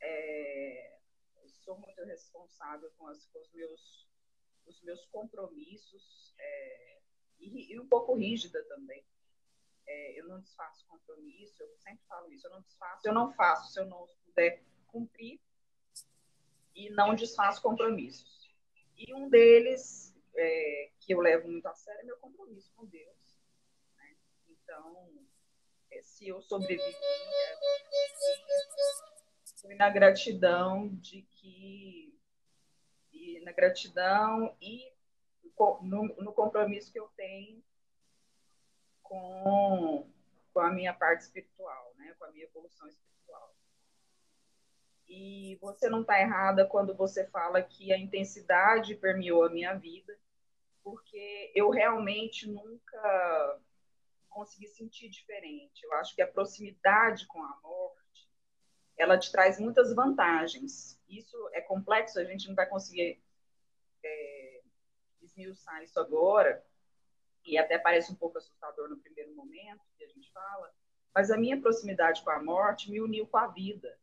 É, 0.00 0.96
sou 1.66 1.76
muito 1.80 2.00
responsável 2.04 2.90
com, 2.96 3.08
as, 3.08 3.26
com 3.26 3.40
os, 3.40 3.52
meus, 3.52 4.08
os 4.66 4.80
meus 4.82 5.04
compromissos 5.06 6.32
é, 6.38 6.98
e, 7.40 7.72
e, 7.72 7.80
um 7.80 7.88
pouco 7.88 8.14
rígida 8.14 8.62
também. 8.68 9.04
É, 9.84 10.20
eu 10.20 10.28
não 10.28 10.40
desfaço 10.40 10.86
compromisso, 10.86 11.62
eu 11.62 11.76
sempre 11.78 12.04
falo 12.08 12.32
isso, 12.32 12.46
eu 12.46 12.50
não 12.52 12.60
desfaço, 12.60 13.06
eu 13.06 13.12
não 13.12 13.32
faço 13.34 13.72
se 13.72 13.80
eu 13.80 13.86
não 13.86 14.06
puder 14.24 14.62
cumprir 14.86 15.40
e 16.74 16.88
não 16.90 17.14
desfaço 17.14 17.60
compromissos. 17.60 18.48
E 18.96 19.12
um 19.12 19.28
deles 19.28 20.15
é, 20.36 20.90
que 21.00 21.12
eu 21.12 21.20
levo 21.20 21.48
muito 21.48 21.66
a 21.66 21.74
sério 21.74 22.00
é 22.00 22.04
meu 22.04 22.16
compromisso 22.18 22.72
com 22.74 22.86
Deus. 22.86 23.38
Né? 23.96 24.16
Então, 24.48 25.26
é, 25.90 26.02
se 26.02 26.28
eu 26.28 26.40
sobrevivi, 26.42 26.96
foi 29.60 29.74
na 29.74 29.90
gratidão 29.90 30.88
de 30.96 31.22
que 31.22 32.14
e 33.12 33.40
na 33.40 33.52
gratidão 33.52 34.54
e 34.60 34.92
no, 35.82 36.04
no 36.18 36.32
compromisso 36.32 36.92
que 36.92 37.00
eu 37.00 37.10
tenho 37.16 37.62
com, 39.02 40.06
com 40.52 40.60
a 40.60 40.70
minha 40.70 40.92
parte 40.92 41.22
espiritual, 41.22 41.94
né? 41.96 42.14
com 42.18 42.24
a 42.26 42.30
minha 42.30 42.44
evolução 42.44 42.86
espiritual. 42.88 43.54
E 45.08 45.56
você 45.60 45.88
não 45.88 46.02
está 46.02 46.20
errada 46.20 46.66
quando 46.66 46.94
você 46.94 47.26
fala 47.28 47.62
que 47.62 47.92
a 47.92 47.98
intensidade 47.98 48.94
permeou 48.96 49.44
a 49.44 49.50
minha 49.50 49.74
vida, 49.74 50.18
porque 50.86 51.50
eu 51.52 51.68
realmente 51.68 52.48
nunca 52.48 53.60
consegui 54.28 54.68
sentir 54.68 55.08
diferente. 55.08 55.82
Eu 55.82 55.92
acho 55.94 56.14
que 56.14 56.22
a 56.22 56.30
proximidade 56.30 57.26
com 57.26 57.42
a 57.42 57.58
morte, 57.60 58.30
ela 58.96 59.18
te 59.18 59.32
traz 59.32 59.58
muitas 59.58 59.92
vantagens. 59.92 60.96
Isso 61.08 61.36
é 61.52 61.60
complexo, 61.60 62.20
a 62.20 62.24
gente 62.24 62.46
não 62.46 62.54
vai 62.54 62.68
conseguir 62.68 63.20
é, 64.00 64.62
esmiuçar 65.22 65.82
isso 65.82 65.98
agora, 65.98 66.64
e 67.44 67.58
até 67.58 67.78
parece 67.78 68.12
um 68.12 68.16
pouco 68.16 68.38
assustador 68.38 68.88
no 68.88 68.98
primeiro 68.98 69.34
momento 69.34 69.82
que 69.98 70.04
a 70.04 70.08
gente 70.08 70.30
fala, 70.30 70.72
mas 71.12 71.32
a 71.32 71.36
minha 71.36 71.60
proximidade 71.60 72.22
com 72.22 72.30
a 72.30 72.40
morte 72.40 72.92
me 72.92 73.00
uniu 73.00 73.26
com 73.26 73.38
a 73.38 73.48
vida. 73.48 73.98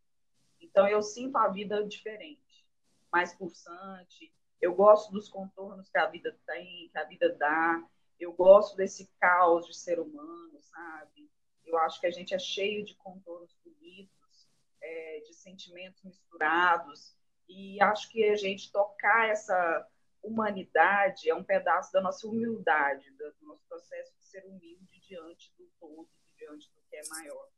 Então 0.59 0.85
eu 0.85 1.01
sinto 1.01 1.37
a 1.37 1.47
vida 1.47 1.87
diferente, 1.87 2.67
mais 3.09 3.33
pulsante. 3.33 4.33
Eu 4.63 4.73
gosto 4.73 5.11
dos 5.11 5.27
contornos 5.27 5.89
que 5.89 5.97
a 5.97 6.05
vida 6.05 6.33
tem, 6.45 6.87
que 6.87 6.97
a 6.97 7.03
vida 7.03 7.35
dá. 7.35 7.85
Eu 8.17 8.31
gosto 8.31 8.77
desse 8.77 9.11
caos 9.19 9.67
de 9.67 9.75
ser 9.75 9.99
humano, 9.99 10.57
sabe? 10.61 11.29
Eu 11.65 11.77
acho 11.79 11.99
que 11.99 12.07
a 12.07 12.11
gente 12.11 12.33
é 12.33 12.39
cheio 12.39 12.85
de 12.85 12.95
contornos 12.95 13.53
bonitos, 13.61 14.47
é, 14.81 15.19
de 15.27 15.33
sentimentos 15.33 16.01
misturados. 16.01 17.13
E 17.49 17.77
acho 17.81 18.09
que 18.09 18.23
a 18.23 18.37
gente 18.37 18.71
tocar 18.71 19.27
essa 19.27 19.85
humanidade 20.21 21.29
é 21.29 21.35
um 21.35 21.43
pedaço 21.43 21.91
da 21.91 21.99
nossa 21.99 22.25
humildade, 22.25 23.11
do 23.11 23.35
nosso 23.41 23.65
processo 23.67 24.15
de 24.17 24.23
ser 24.23 24.45
humilde 24.45 24.97
diante 25.01 25.53
do 25.57 25.69
todo, 25.77 26.07
diante 26.37 26.71
do 26.73 26.81
que 26.89 26.95
é 26.95 27.01
maior, 27.09 27.49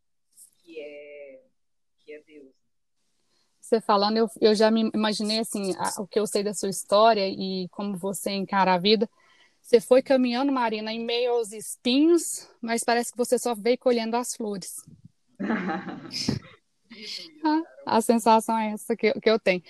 que 0.58 0.82
é, 0.82 1.44
que 2.00 2.14
é 2.14 2.24
Deus. 2.24 2.65
Você 3.66 3.82
falando, 3.82 4.18
eu, 4.18 4.30
eu 4.40 4.54
já 4.54 4.70
me 4.70 4.92
imaginei 4.94 5.40
assim, 5.40 5.74
a, 5.80 6.00
o 6.00 6.06
que 6.06 6.20
eu 6.20 6.28
sei 6.28 6.44
da 6.44 6.54
sua 6.54 6.70
história 6.70 7.28
e 7.28 7.68
como 7.70 7.98
você 7.98 8.30
encara 8.30 8.76
a 8.76 8.78
vida. 8.78 9.10
Você 9.60 9.82
foi 9.82 10.04
caminhando, 10.04 10.52
Marina, 10.52 10.94
em 10.94 11.04
meio 11.04 11.32
aos 11.32 11.52
espinhos, 11.52 12.48
mas 12.62 12.84
parece 12.84 13.12
que 13.12 13.18
você 13.18 13.40
só 13.40 13.56
veio 13.56 13.80
colhendo 13.80 14.18
as 14.18 14.36
flores. 14.36 14.86
a, 17.44 17.62
a 17.98 18.02
sensação 18.02 18.56
é 18.56 18.74
essa 18.74 18.96
que, 18.96 19.12
que 19.20 19.28
eu 19.28 19.40
tenho. 19.40 19.64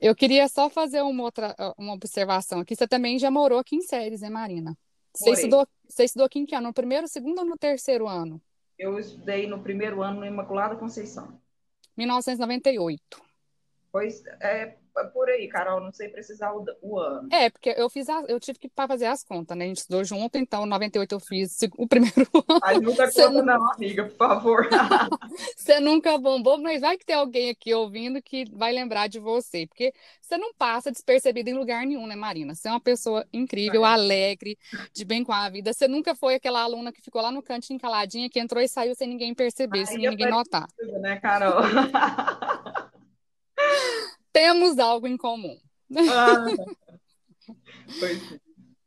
Eu 0.00 0.14
queria 0.16 0.48
só 0.48 0.70
fazer 0.70 1.02
uma 1.02 1.22
outra 1.22 1.54
uma 1.76 1.92
observação 1.92 2.60
aqui. 2.60 2.74
Você 2.74 2.88
também 2.88 3.18
já 3.18 3.30
morou 3.30 3.58
aqui 3.58 3.76
em 3.76 3.82
Séries, 3.82 4.22
né, 4.22 4.30
Marina? 4.30 4.74
Você 5.14 5.32
estudou, 5.32 5.68
você 5.86 6.04
estudou 6.04 6.24
aqui 6.24 6.38
em 6.38 6.46
que 6.46 6.54
ano? 6.54 6.68
No 6.68 6.72
primeiro, 6.72 7.06
segundo 7.06 7.40
ou 7.40 7.44
no 7.44 7.58
terceiro 7.58 8.08
ano? 8.08 8.40
Eu 8.78 8.98
estudei 8.98 9.46
no 9.46 9.62
primeiro 9.62 10.02
ano 10.02 10.20
no 10.20 10.26
Imaculada 10.26 10.74
Conceição. 10.74 11.38
1998. 11.98 13.31
Pois 13.92 14.24
é, 14.40 14.74
por 15.12 15.28
aí, 15.28 15.48
Carol, 15.48 15.80
não 15.80 15.92
sei 15.92 16.08
precisar 16.08 16.52
o, 16.52 16.64
o 16.82 16.98
ano. 16.98 17.28
É, 17.32 17.48
porque 17.48 17.74
eu 17.76 17.88
fiz 17.88 18.08
a, 18.08 18.22
eu 18.28 18.38
tive 18.38 18.58
que 18.58 18.70
fazer 18.74 19.06
as 19.06 19.24
contas, 19.24 19.56
né? 19.56 19.64
A 19.64 19.68
gente 19.68 19.78
estudou 19.78 20.04
junto, 20.04 20.36
então, 20.36 20.64
em 20.64 20.68
98 20.68 21.14
eu 21.14 21.20
fiz 21.20 21.58
o 21.76 21.86
primeiro 21.86 22.26
ano. 22.48 22.60
Mas 22.60 22.80
nunca 22.80 23.06
conta 23.06 23.30
não... 23.30 23.44
não, 23.44 23.72
amiga, 23.72 24.04
por 24.04 24.16
favor. 24.16 24.68
você 25.56 25.80
nunca 25.80 26.18
bombou, 26.18 26.58
mas 26.58 26.82
vai 26.82 26.96
que 26.96 27.06
tem 27.06 27.16
alguém 27.16 27.50
aqui 27.50 27.72
ouvindo 27.74 28.22
que 28.22 28.44
vai 28.52 28.72
lembrar 28.72 29.08
de 29.08 29.18
você, 29.18 29.66
porque 29.66 29.92
você 30.20 30.36
não 30.36 30.52
passa 30.54 30.90
despercebido 30.90 31.50
em 31.50 31.54
lugar 31.54 31.86
nenhum, 31.86 32.06
né, 32.06 32.14
Marina? 32.14 32.54
Você 32.54 32.68
é 32.68 32.70
uma 32.70 32.80
pessoa 32.80 33.26
incrível, 33.32 33.84
é. 33.84 33.88
alegre, 33.88 34.58
de 34.92 35.04
bem 35.04 35.24
com 35.24 35.32
a 35.32 35.48
vida. 35.48 35.72
Você 35.72 35.88
nunca 35.88 36.14
foi 36.14 36.34
aquela 36.34 36.62
aluna 36.62 36.92
que 36.92 37.00
ficou 37.00 37.22
lá 37.22 37.30
no 37.30 37.42
cantinho 37.42 37.80
caladinha, 37.80 38.28
que 38.28 38.40
entrou 38.40 38.62
e 38.62 38.68
saiu 38.68 38.94
sem 38.94 39.08
ninguém 39.08 39.34
perceber, 39.34 39.80
Aí 39.80 39.86
sem 39.86 39.98
ninguém 39.98 40.30
notar. 40.30 40.66
Né, 41.00 41.18
Carol? 41.20 41.62
Temos 44.32 44.78
algo 44.78 45.06
em 45.06 45.16
comum. 45.16 45.58
Ah, 46.10 46.44
pois. 47.98 48.40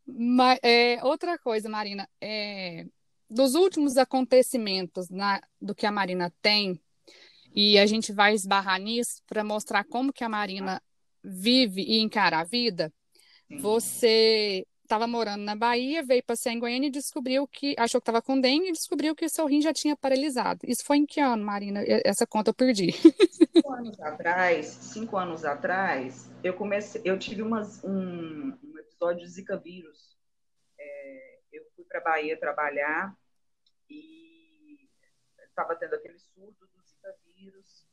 Mas, 0.06 0.58
é, 0.62 1.04
outra 1.04 1.38
coisa, 1.38 1.68
Marina, 1.68 2.08
é, 2.20 2.86
dos 3.28 3.54
últimos 3.54 3.96
acontecimentos 3.96 5.08
na, 5.08 5.40
do 5.60 5.74
que 5.74 5.86
a 5.86 5.92
Marina 5.92 6.32
tem, 6.40 6.80
e 7.54 7.78
a 7.78 7.86
gente 7.86 8.12
vai 8.12 8.34
esbarrar 8.34 8.80
nisso 8.80 9.22
para 9.26 9.42
mostrar 9.42 9.84
como 9.84 10.12
que 10.12 10.22
a 10.22 10.28
Marina 10.28 10.82
vive 11.22 11.82
e 11.82 12.00
encara 12.00 12.38
a 12.38 12.44
vida, 12.44 12.92
você 13.60 14.66
estava 14.86 15.06
morando 15.06 15.42
na 15.42 15.54
Bahia, 15.54 16.02
veio 16.02 16.22
passear 16.22 16.52
em 16.52 16.58
Goiânia 16.58 16.86
e 16.86 16.90
descobriu 16.90 17.46
que, 17.46 17.74
achou 17.78 18.00
que 18.00 18.02
estava 18.02 18.22
com 18.22 18.40
dengue 18.40 18.68
e 18.68 18.72
descobriu 18.72 19.14
que 19.14 19.24
o 19.24 19.28
seu 19.28 19.46
rim 19.46 19.60
já 19.60 19.72
tinha 19.72 19.96
paralisado. 19.96 20.60
Isso 20.64 20.84
foi 20.84 20.98
em 20.98 21.06
que 21.06 21.20
ano, 21.20 21.44
Marina? 21.44 21.82
Essa 22.04 22.26
conta 22.26 22.50
eu 22.50 22.54
perdi. 22.54 22.92
Cinco 22.92 23.72
anos 23.72 24.00
atrás, 24.00 24.66
cinco 24.66 25.16
anos 25.16 25.44
atrás, 25.44 26.30
eu 26.42 26.54
comecei, 26.54 27.02
eu 27.04 27.18
tive 27.18 27.42
umas, 27.42 27.82
um, 27.84 28.56
um 28.62 28.78
episódio 28.78 29.20
de 29.24 29.28
Zika 29.28 29.56
vírus. 29.56 30.16
É, 30.78 31.38
eu 31.52 31.64
fui 31.74 31.84
para 31.84 32.00
Bahia 32.00 32.38
trabalhar 32.38 33.14
e 33.90 34.88
estava 35.44 35.74
tendo 35.76 35.94
aquele 35.94 36.18
surto 36.18 36.66
do 36.66 36.82
Zika 36.82 37.14
vírus. 37.24 37.86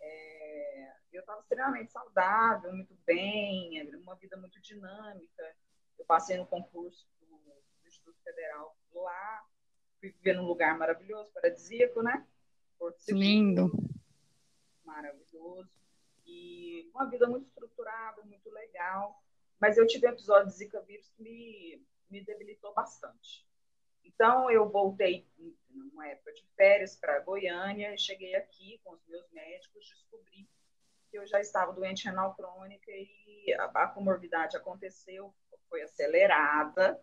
É, 0.00 0.92
eu 1.12 1.20
estava 1.20 1.40
extremamente 1.40 1.92
saudável, 1.92 2.72
muito 2.72 2.94
bem, 3.06 3.82
uma 4.02 4.16
vida 4.16 4.36
muito 4.36 4.60
dinâmica 4.60 5.54
eu 5.98 6.04
passei 6.04 6.36
no 6.36 6.46
concurso 6.46 7.06
do, 7.20 7.26
do 7.26 7.86
Instituto 7.88 8.18
Federal 8.22 8.76
lá, 8.94 9.46
fui 10.00 10.10
viver 10.10 10.34
num 10.34 10.46
lugar 10.46 10.76
maravilhoso, 10.78 11.30
paradisíaco, 11.32 12.02
né? 12.02 12.26
Porto 12.78 12.98
Seguro, 13.00 13.24
Lindo. 13.24 13.70
Maravilhoso. 14.84 15.70
E 16.24 16.90
uma 16.94 17.08
vida 17.08 17.28
muito 17.28 17.46
estruturada, 17.46 18.22
muito 18.22 18.50
legal. 18.50 19.22
Mas 19.60 19.78
eu 19.78 19.86
tive 19.86 20.06
um 20.06 20.10
episódio 20.10 20.48
de 20.48 20.56
Zika 20.56 20.80
vírus 20.82 21.08
que 21.16 21.22
me, 21.22 21.82
me 22.10 22.24
debilitou 22.24 22.74
bastante. 22.74 23.46
Então, 24.04 24.50
eu 24.50 24.68
voltei 24.68 25.26
numa 25.70 26.08
época 26.08 26.32
de 26.32 26.42
férias 26.56 26.96
para 26.96 27.20
Goiânia 27.20 27.96
cheguei 27.98 28.34
aqui 28.34 28.80
com 28.82 28.92
os 28.92 29.06
meus 29.06 29.30
médicos, 29.30 29.86
descobri 29.88 30.48
que 31.10 31.18
eu 31.18 31.26
já 31.26 31.40
estava 31.40 31.72
doente 31.72 32.06
renal 32.06 32.34
crônica 32.34 32.90
e 32.90 33.54
a, 33.58 33.64
a 33.64 33.88
comorbidade 33.88 34.56
aconteceu, 34.56 35.34
foi 35.68 35.82
acelerada 35.82 37.00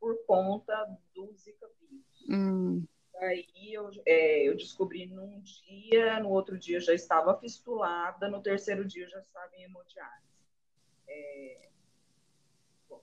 por 0.00 0.24
conta 0.26 0.74
do 1.14 1.32
Zika 1.34 1.68
vírus. 1.80 2.26
Hum. 2.28 2.86
Aí 3.16 3.72
eu, 3.72 3.90
é, 4.06 4.48
eu 4.48 4.56
descobri 4.56 5.06
num 5.06 5.40
dia, 5.40 6.20
no 6.20 6.30
outro 6.30 6.58
dia 6.58 6.76
eu 6.76 6.80
já 6.80 6.92
estava 6.92 7.38
fistulada, 7.38 8.28
no 8.28 8.42
terceiro 8.42 8.84
dia 8.84 9.04
eu 9.04 9.10
já 9.10 9.20
estava 9.20 9.54
em 9.56 9.64
hemodiálise. 9.64 10.34
É, 11.08 11.68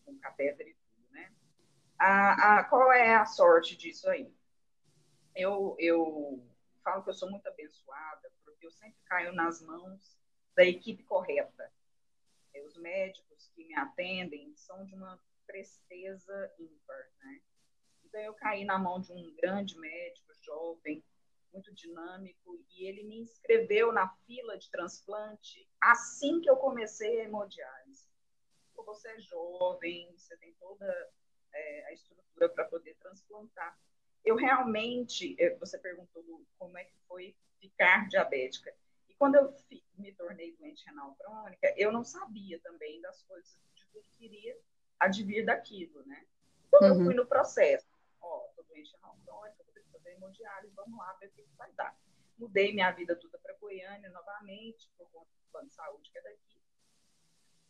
com 0.05 0.19
catéter 0.19 0.67
e 0.67 0.73
tudo, 0.73 1.11
né? 1.11 1.31
A, 1.97 2.59
a, 2.59 2.63
qual 2.65 2.91
é 2.91 3.15
a 3.15 3.25
sorte 3.25 3.77
disso 3.77 4.09
aí? 4.09 4.33
Eu, 5.35 5.75
eu 5.79 6.43
falo 6.83 7.03
que 7.03 7.09
eu 7.09 7.13
sou 7.13 7.29
muito 7.29 7.47
abençoada, 7.47 8.31
porque 8.43 8.65
eu 8.65 8.71
sempre 8.71 8.99
caio 9.05 9.33
nas 9.33 9.61
mãos 9.61 10.17
da 10.55 10.65
equipe 10.65 11.03
correta. 11.03 11.71
Os 12.65 12.77
médicos 12.77 13.49
que 13.55 13.65
me 13.65 13.75
atendem 13.75 14.53
são 14.55 14.85
de 14.85 14.95
uma 14.95 15.19
presteza 15.45 16.53
ímpar, 16.59 17.11
né? 17.19 17.41
Então 18.05 18.21
eu 18.21 18.33
caí 18.33 18.65
na 18.65 18.77
mão 18.77 18.99
de 18.99 19.11
um 19.11 19.35
grande 19.35 19.77
médico, 19.77 20.33
jovem, 20.41 21.03
muito 21.53 21.73
dinâmico, 21.73 22.63
e 22.71 22.85
ele 22.85 23.03
me 23.03 23.19
inscreveu 23.19 23.91
na 23.91 24.07
fila 24.25 24.57
de 24.57 24.69
transplante 24.69 25.67
assim 25.79 26.39
que 26.41 26.49
eu 26.49 26.57
comecei 26.57 27.21
a 27.21 27.23
hemodiálise. 27.25 28.09
Você 28.75 29.09
é 29.09 29.19
jovem, 29.19 30.11
você 30.17 30.35
tem 30.37 30.53
toda 30.53 30.85
é, 31.53 31.85
a 31.85 31.93
estrutura 31.93 32.49
para 32.49 32.65
poder 32.65 32.95
transplantar. 32.95 33.77
Eu 34.23 34.35
realmente, 34.35 35.35
é, 35.39 35.55
você 35.57 35.77
perguntou 35.77 36.23
como 36.57 36.77
é 36.77 36.83
que 36.83 36.97
foi 37.07 37.35
ficar 37.59 38.07
diabética. 38.07 38.73
Quando 39.21 39.35
eu 39.35 39.55
me 39.99 40.11
tornei 40.13 40.51
doente 40.55 40.83
renal 40.83 41.13
crônica, 41.13 41.71
eu 41.77 41.91
não 41.91 42.03
sabia 42.03 42.59
também 42.61 42.99
das 43.01 43.21
coisas, 43.21 43.55
que 44.17 44.25
iria 44.25 44.57
advir 44.99 45.45
daquilo, 45.45 46.03
né? 46.07 46.25
Então, 46.65 46.81
uhum. 46.81 46.87
eu 46.87 47.05
fui 47.05 47.13
no 47.13 47.27
processo. 47.27 47.85
Ó, 48.19 48.47
tô 48.55 48.63
doente 48.63 48.91
renal 48.95 49.15
crônica, 49.23 49.63
vou 49.63 49.73
ter 49.75 49.83
que 49.83 49.91
fazer 49.91 50.13
hemodiálise, 50.13 50.73
vamos 50.73 50.97
lá 50.97 51.13
ver 51.19 51.27
o 51.27 51.31
que, 51.33 51.43
que 51.43 51.55
vai 51.55 51.71
dar. 51.73 51.95
Mudei 52.35 52.73
minha 52.73 52.89
vida 52.89 53.15
toda 53.15 53.37
para 53.37 53.53
Goiânia 53.57 54.09
novamente, 54.09 54.89
por 54.97 55.07
conta 55.11 55.29
do 55.35 55.51
plano 55.51 55.67
de 55.67 55.75
saúde 55.75 56.09
que 56.09 56.17
é 56.17 56.21
daqui. 56.23 56.59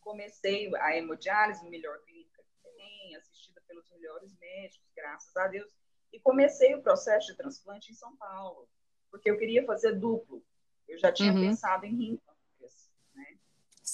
Comecei 0.00 0.74
a 0.76 0.96
hemodiálise, 0.96 1.68
melhor 1.68 2.00
clínica 2.04 2.42
que 2.42 2.70
tem, 2.70 3.14
assistida 3.16 3.60
pelos 3.68 3.90
melhores 3.90 4.34
médicos, 4.38 4.90
graças 4.96 5.36
a 5.36 5.48
Deus. 5.48 5.70
E 6.10 6.18
comecei 6.18 6.74
o 6.74 6.82
processo 6.82 7.26
de 7.26 7.36
transplante 7.36 7.92
em 7.92 7.94
São 7.94 8.16
Paulo, 8.16 8.66
porque 9.10 9.30
eu 9.30 9.36
queria 9.36 9.66
fazer 9.66 9.92
duplo. 9.92 10.42
Eu 10.88 10.98
já 10.98 11.12
tinha 11.12 11.32
uhum. 11.32 11.40
pensado 11.40 11.86
em 11.86 11.96
rim 11.96 12.20
né? 13.14 13.36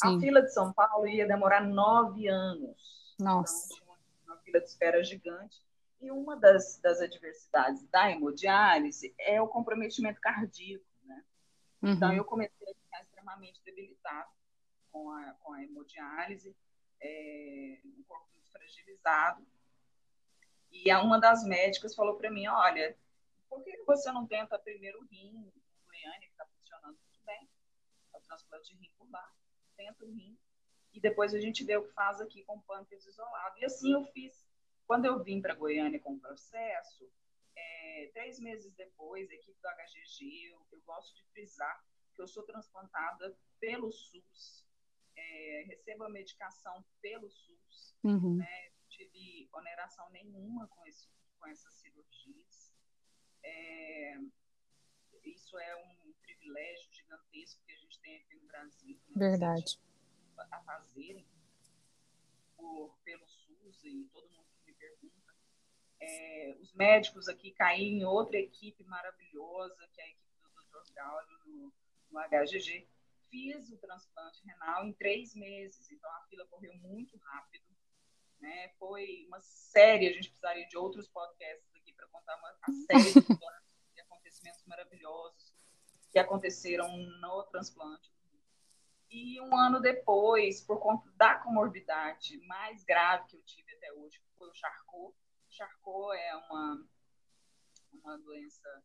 A 0.02 0.20
fila 0.20 0.42
de 0.42 0.52
São 0.52 0.72
Paulo 0.72 1.06
ia 1.06 1.26
demorar 1.26 1.60
nove 1.60 2.28
anos. 2.28 3.14
Nossa. 3.18 3.66
Então, 3.66 3.76
tinha 3.76 3.88
uma, 3.88 4.34
uma 4.34 4.42
fila 4.42 4.60
de 4.60 4.66
espera 4.66 5.02
gigante. 5.02 5.60
E 6.00 6.10
uma 6.12 6.36
das, 6.36 6.78
das 6.80 7.00
adversidades 7.00 7.82
da 7.88 8.10
hemodiálise 8.10 9.12
é 9.18 9.42
o 9.42 9.48
comprometimento 9.48 10.20
cardíaco, 10.20 10.84
né? 11.04 11.24
Então, 11.78 11.88
uhum. 11.88 11.96
Então, 11.96 12.12
eu 12.12 12.24
comecei 12.24 12.70
a 12.70 12.74
ficar 12.74 13.02
extremamente 13.02 13.60
debilitado 13.64 14.30
com 14.92 15.10
a, 15.10 15.32
com 15.42 15.52
a 15.52 15.62
hemodiálise, 15.62 16.54
é, 17.00 17.80
um 17.84 18.02
corpo 18.06 18.28
muito 18.32 18.50
fragilizado. 18.52 19.44
E 20.70 20.94
uma 20.94 21.18
das 21.18 21.44
médicas 21.44 21.94
falou 21.94 22.16
para 22.16 22.30
mim, 22.30 22.46
olha, 22.46 22.96
por 23.48 23.62
que 23.64 23.82
você 23.84 24.12
não 24.12 24.26
tenta 24.26 24.58
primeiro 24.58 25.00
o 25.00 25.06
rim, 25.06 25.50
Goiânia, 25.86 26.20
que 26.20 26.26
está 26.26 26.46
bem, 27.28 27.48
é 28.14 28.16
o 28.16 28.20
transplante 28.22 28.74
de 28.74 28.80
rim 28.80 28.90
por 28.96 29.06
baixo, 29.06 29.36
tenta 29.76 30.04
o 30.04 30.10
rim, 30.10 30.38
e 30.92 31.00
depois 31.00 31.34
a 31.34 31.40
gente 31.40 31.64
vê 31.64 31.76
o 31.76 31.86
que 31.86 31.92
faz 31.92 32.20
aqui 32.20 32.42
com 32.44 32.56
o 32.56 32.62
pâncreas 32.62 33.06
isolado. 33.06 33.58
E 33.58 33.64
assim 33.64 33.92
eu 33.92 34.04
fiz. 34.06 34.48
Quando 34.86 35.04
eu 35.04 35.22
vim 35.22 35.40
para 35.40 35.54
Goiânia 35.54 36.00
com 36.00 36.14
o 36.14 36.20
processo, 36.20 37.12
é, 37.54 38.10
três 38.14 38.40
meses 38.40 38.74
depois, 38.74 39.30
a 39.30 39.34
equipe 39.34 39.60
do 39.60 39.68
HGG, 39.68 40.46
eu, 40.50 40.66
eu 40.72 40.80
gosto 40.82 41.14
de 41.14 41.22
frisar 41.26 41.84
que 42.14 42.22
eu 42.22 42.26
sou 42.26 42.42
transplantada 42.42 43.36
pelo 43.60 43.92
SUS, 43.92 44.66
é, 45.14 45.64
recebo 45.66 46.04
a 46.04 46.08
medicação 46.08 46.82
pelo 47.02 47.28
SUS, 47.30 47.96
uhum. 48.02 48.36
né? 48.36 48.72
tive 48.88 49.48
oneração 49.52 50.08
nenhuma 50.10 50.66
com, 50.68 50.84
esse, 50.86 51.08
com 51.38 51.46
essas 51.46 51.74
cirurgias. 51.74 52.72
É, 53.44 54.18
isso 55.24 55.58
é 55.58 55.76
um 55.76 56.07
privilégio 56.48 56.88
gigantesco 56.92 57.60
que 57.66 57.72
a 57.72 57.76
gente 57.76 58.00
tem 58.00 58.16
aqui 58.16 58.34
no 58.36 58.46
Brasil. 58.46 58.98
Né? 59.08 59.30
Verdade. 59.30 59.78
A 60.50 60.60
fazerem 60.62 61.26
por, 62.56 62.96
pelo 63.04 63.26
SUS 63.26 63.84
e 63.84 64.08
todo 64.12 64.30
mundo 64.30 64.46
que 64.64 64.70
me 64.70 64.72
pergunta. 64.74 65.34
É, 66.00 66.56
os 66.60 66.72
médicos 66.72 67.28
aqui 67.28 67.50
caíram 67.52 67.98
em 67.98 68.04
outra 68.04 68.38
equipe 68.38 68.82
maravilhosa, 68.84 69.88
que 69.92 70.00
é 70.00 70.04
a 70.04 70.08
equipe 70.08 70.38
do 70.42 70.48
Dr. 70.48 70.92
Gaudio 70.94 71.38
no, 71.46 71.72
no 72.10 72.20
HGG. 72.20 72.88
Fiz 73.30 73.70
o 73.70 73.76
transplante 73.76 74.42
renal 74.46 74.86
em 74.86 74.92
três 74.94 75.34
meses, 75.34 75.90
então 75.90 76.10
a 76.12 76.22
fila 76.30 76.46
correu 76.46 76.74
muito 76.76 77.16
rápido. 77.18 77.66
Né? 78.40 78.68
Foi 78.78 79.26
uma 79.26 79.40
série, 79.42 80.08
a 80.08 80.12
gente 80.12 80.28
precisaria 80.28 80.66
de 80.66 80.78
outros 80.78 81.08
podcasts 81.08 81.74
aqui 81.74 81.92
para 81.92 82.06
contar 82.06 82.36
uma, 82.36 82.56
a 82.62 82.72
série 82.86 83.12
de 83.12 84.00
acontecimentos 84.00 84.64
maravilhosos 84.64 85.47
que 86.18 86.24
aconteceram 86.24 86.96
no 87.20 87.44
transplante. 87.44 88.12
E 89.10 89.40
um 89.40 89.56
ano 89.56 89.80
depois, 89.80 90.60
por 90.60 90.80
conta 90.80 91.08
da 91.12 91.36
comorbidade 91.36 92.36
mais 92.46 92.82
grave 92.84 93.28
que 93.28 93.36
eu 93.36 93.42
tive 93.42 93.72
até 93.74 93.92
hoje, 93.92 94.20
foi 94.36 94.48
o 94.48 94.54
Charcot. 94.54 95.16
Charcot 95.48 96.16
é 96.16 96.36
uma, 96.36 96.86
uma 97.92 98.18
doença 98.18 98.84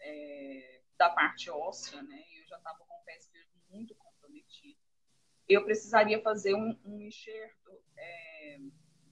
é, 0.00 0.82
da 0.98 1.08
parte 1.08 1.50
óssea, 1.50 2.02
né? 2.02 2.22
Eu 2.38 2.46
já 2.46 2.58
estava 2.58 2.78
com 2.78 2.94
o 2.94 3.04
pé 3.04 3.16
esquerdo 3.16 3.50
muito 3.70 3.94
comprometido. 3.94 4.78
Eu 5.48 5.64
precisaria 5.64 6.22
fazer 6.22 6.54
um, 6.54 6.78
um 6.84 7.00
enxerto, 7.00 7.82
é, 7.96 8.58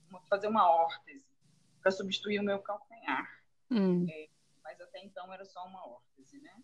uma, 0.09 0.21
fazer 0.27 0.47
uma 0.47 0.71
órtese 0.71 1.25
para 1.81 1.91
substituir 1.91 2.41
o 2.41 2.45
meu 2.45 2.61
calcanhar. 2.61 3.43
Hum. 3.71 4.07
É, 4.09 4.29
mas 4.63 4.81
até 4.81 5.03
então 5.03 5.33
era 5.33 5.45
só 5.45 5.67
uma 5.67 5.85
órtese, 5.85 6.39
né? 6.41 6.63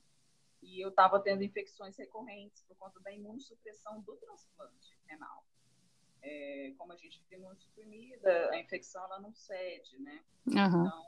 E 0.64 0.80
eu 0.80 0.88
estava 0.88 1.20
tendo 1.20 1.44
infecções 1.44 1.96
recorrentes 1.96 2.62
por 2.62 2.76
conta 2.76 2.98
da 3.00 3.12
imunossupressão 3.12 4.00
do 4.00 4.16
transplante 4.16 4.98
renal. 5.06 5.44
É, 6.22 6.72
como 6.78 6.92
a 6.92 6.96
gente 6.96 7.20
fica 7.20 7.36
imunossuprimida, 7.36 8.50
a 8.50 8.58
infecção 8.58 9.04
ela 9.04 9.20
não 9.20 9.32
cede, 9.34 9.98
né? 10.00 10.20
Uhum. 10.46 10.86
Então, 10.86 11.06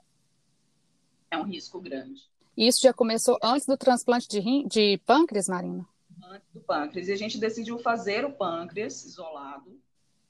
é 1.30 1.38
um 1.38 1.44
risco 1.44 1.80
grande. 1.80 2.30
E 2.56 2.68
isso 2.68 2.80
já 2.82 2.92
começou 2.92 3.38
antes 3.42 3.66
do 3.66 3.76
transplante 3.76 4.28
de, 4.28 4.40
rim, 4.40 4.66
de 4.68 4.98
pâncreas, 5.06 5.48
Marina? 5.48 5.86
Antes 6.22 6.50
do 6.52 6.60
pâncreas. 6.60 7.08
E 7.08 7.12
a 7.12 7.16
gente 7.16 7.38
decidiu 7.38 7.78
fazer 7.78 8.24
o 8.24 8.32
pâncreas 8.32 9.04
isolado 9.04 9.80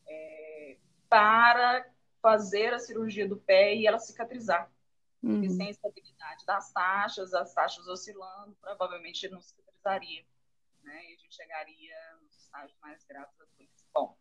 é, 0.09 0.77
para 1.09 1.89
fazer 2.23 2.73
a 2.75 2.79
cirurgia 2.79 3.29
do 3.29 3.37
pé 3.37 3.75
e 3.75 3.87
ela 3.87 3.99
cicatrizar. 3.99 4.71
Uhum. 5.27 5.41
Porque 5.41 5.51
sem 5.51 5.71
estabilidade 5.71 6.47
das 6.47 6.73
taxas, 6.73 7.35
as 7.35 7.53
taxas 7.53 7.87
oscilando, 7.87 8.57
provavelmente 8.61 9.29
não 9.29 9.41
cicatrizaria. 9.41 10.25
Né? 10.83 11.11
E 11.11 11.15
a 11.15 11.17
gente 11.19 11.35
chegaria 11.35 11.97
nos 12.23 12.37
estágios 12.37 12.79
mais 12.81 13.05
graves 13.05 13.37
da 13.37 13.45
doença. 13.45 13.85
Bom, 13.93 14.17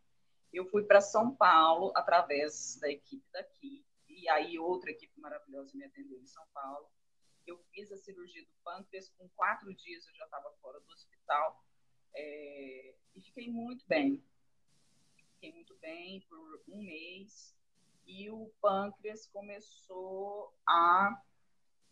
eu 0.52 0.66
fui 0.66 0.82
para 0.82 1.00
São 1.00 1.34
Paulo 1.34 1.92
através 1.94 2.78
da 2.80 2.90
equipe 2.90 3.24
daqui, 3.32 3.86
e 4.08 4.28
aí 4.28 4.58
outra 4.58 4.90
equipe 4.90 5.18
maravilhosa 5.20 5.76
me 5.76 5.84
atendeu 5.84 6.20
em 6.20 6.26
São 6.26 6.44
Paulo 6.52 6.90
eu 7.46 7.58
fiz 7.72 7.90
a 7.92 7.96
cirurgia 7.96 8.44
do 8.44 8.52
pâncreas, 8.64 9.08
com 9.10 9.28
quatro 9.30 9.72
dias 9.74 10.06
eu 10.06 10.14
já 10.14 10.24
estava 10.24 10.50
fora 10.60 10.80
do 10.80 10.92
hospital 10.92 11.64
é, 12.14 12.94
e 13.14 13.20
fiquei 13.20 13.50
muito 13.50 13.86
bem. 13.86 14.22
Fiquei 15.34 15.52
muito 15.52 15.76
bem 15.76 16.20
por 16.28 16.62
um 16.68 16.82
mês 16.82 17.55
e 18.06 18.30
o 18.30 18.50
pâncreas 18.60 19.26
começou 19.26 20.54
a. 20.66 21.20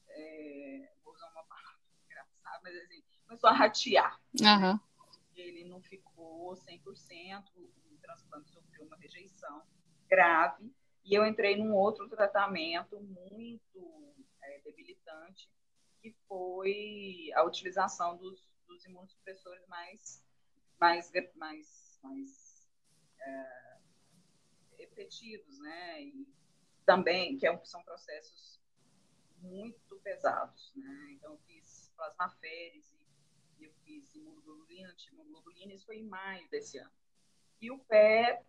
É, 0.08 0.92
vou 1.02 1.12
usar 1.12 1.28
uma 1.30 1.44
palavra 1.44 1.80
engraçada, 2.04 2.60
mas 2.62 2.76
assim, 2.76 3.02
começou 3.26 3.50
a 3.50 3.52
ratear. 3.52 4.20
Uhum. 4.40 4.78
Ele 5.34 5.64
não 5.64 5.82
ficou 5.82 6.54
100%, 6.54 7.44
o 7.56 7.98
transplante 8.00 8.50
sofreu 8.50 8.84
uma 8.84 8.96
rejeição 8.96 9.62
grave 10.08 10.72
e 11.04 11.14
eu 11.14 11.26
entrei 11.26 11.56
num 11.56 11.74
outro 11.74 12.08
tratamento 12.08 12.98
muito 13.00 14.14
é, 14.42 14.60
debilitante, 14.60 15.50
que 16.00 16.12
foi 16.28 17.30
a 17.34 17.42
utilização 17.42 18.16
dos, 18.16 18.48
dos 18.66 18.84
imunossupressores 18.86 19.66
mais, 19.66 20.24
mais, 20.78 21.10
mais, 21.34 21.98
mais 22.02 22.68
é, 23.20 23.73
efetivos, 24.78 25.58
né? 25.58 26.02
E 26.02 26.26
também, 26.84 27.36
que 27.36 27.46
é, 27.46 27.64
são 27.64 27.82
processos 27.82 28.60
muito 29.38 29.96
pesados, 30.00 30.72
né? 30.74 31.08
Então, 31.12 31.32
eu 31.32 31.38
fiz 31.46 31.92
plasmaférese, 31.96 32.98
eu 33.60 33.72
fiz 33.84 34.14
imunoglobulina, 34.14 34.94
imunoglobulina, 35.12 35.74
isso 35.74 35.86
foi 35.86 35.98
em 35.98 36.06
maio 36.06 36.48
desse 36.50 36.78
ano. 36.78 36.92
E 37.60 37.70
o 37.70 37.78
pé 37.78 38.44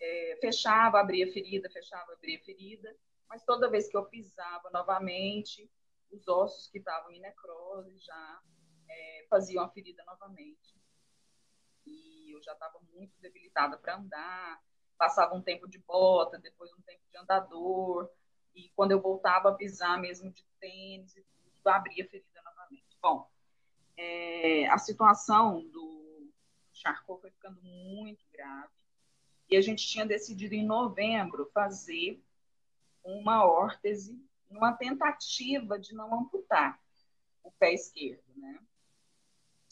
é, 0.00 0.38
fechava, 0.40 1.00
abria 1.00 1.32
ferida, 1.32 1.70
fechava, 1.70 2.12
abria 2.12 2.42
ferida, 2.44 2.94
mas 3.28 3.44
toda 3.44 3.70
vez 3.70 3.88
que 3.88 3.96
eu 3.96 4.04
pisava 4.06 4.68
novamente, 4.70 5.70
os 6.10 6.28
ossos 6.28 6.68
que 6.68 6.78
estavam 6.78 7.10
em 7.10 7.20
necrose 7.20 7.98
já 7.98 8.42
é, 8.88 9.26
faziam 9.30 9.64
a 9.64 9.70
ferida 9.70 10.04
novamente. 10.04 10.76
E 11.86 12.30
eu 12.34 12.42
já 12.42 12.52
estava 12.52 12.78
muito 12.92 13.18
debilitada 13.20 13.78
para 13.78 13.96
andar, 13.96 14.62
passava 15.02 15.34
um 15.34 15.42
tempo 15.42 15.68
de 15.68 15.80
bota, 15.80 16.38
depois 16.38 16.72
um 16.74 16.80
tempo 16.82 17.02
de 17.10 17.18
andador, 17.18 18.08
e 18.54 18.70
quando 18.76 18.92
eu 18.92 19.00
voltava 19.00 19.48
a 19.48 19.54
pisar 19.54 20.00
mesmo 20.00 20.30
de 20.30 20.44
tênis 20.60 21.16
e 21.16 21.22
tudo, 21.22 21.66
abria 21.66 22.04
a 22.04 22.08
ferida 22.08 22.40
novamente. 22.40 22.96
Bom, 23.02 23.28
é, 23.96 24.68
a 24.68 24.78
situação 24.78 25.60
do 25.70 26.30
Charcot 26.72 27.20
foi 27.20 27.32
ficando 27.32 27.60
muito 27.62 28.24
grave, 28.30 28.70
e 29.50 29.56
a 29.56 29.60
gente 29.60 29.84
tinha 29.88 30.06
decidido 30.06 30.54
em 30.54 30.64
novembro 30.64 31.50
fazer 31.52 32.22
uma 33.02 33.44
órtese 33.44 34.24
numa 34.48 34.72
tentativa 34.72 35.80
de 35.80 35.96
não 35.96 36.14
amputar 36.14 36.80
o 37.42 37.50
pé 37.50 37.74
esquerdo, 37.74 38.22
né? 38.36 38.60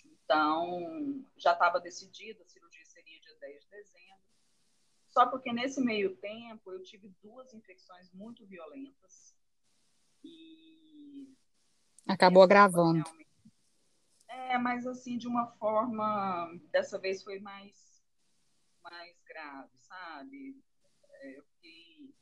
Então, 0.05 1.25
já 1.37 1.53
estava 1.53 1.79
decidido, 1.79 2.43
a 2.43 2.47
cirurgia 2.47 2.85
seria 2.85 3.21
dia 3.21 3.37
10 3.39 3.63
de 3.63 3.71
dezembro. 3.71 4.00
Só 5.21 5.27
porque 5.27 5.53
nesse 5.53 5.83
meio 5.83 6.17
tempo 6.17 6.73
eu 6.73 6.83
tive 6.83 7.11
duas 7.23 7.53
infecções 7.53 8.11
muito 8.11 8.47
violentas 8.47 9.37
e 10.25 11.37
acabou 12.09 12.43
agravando. 12.43 13.05
É, 14.27 14.57
mas 14.57 14.87
assim 14.87 15.19
de 15.19 15.29
uma 15.29 15.47
forma, 15.59 16.59
dessa 16.71 16.99
vez 16.99 17.23
foi 17.23 17.39
mais 17.39 18.03
mais 18.83 19.23
grave, 19.25 19.79
sabe? 19.81 20.59
É, 21.11 21.39
eu 21.39 21.45
fiquei 21.45 22.15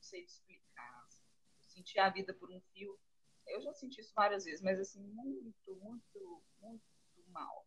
sei 0.00 0.24
explicar. 0.24 1.04
Assim. 1.06 1.26
Sentir 1.60 1.98
a 1.98 2.08
vida 2.08 2.32
por 2.32 2.50
um 2.50 2.60
fio, 2.72 2.98
eu 3.48 3.60
já 3.60 3.74
senti 3.74 4.00
isso 4.00 4.14
várias 4.14 4.46
vezes, 4.46 4.62
mas 4.62 4.80
assim, 4.80 5.02
muito, 5.08 5.76
muito, 5.76 6.42
muito 6.58 6.82
mal. 7.26 7.66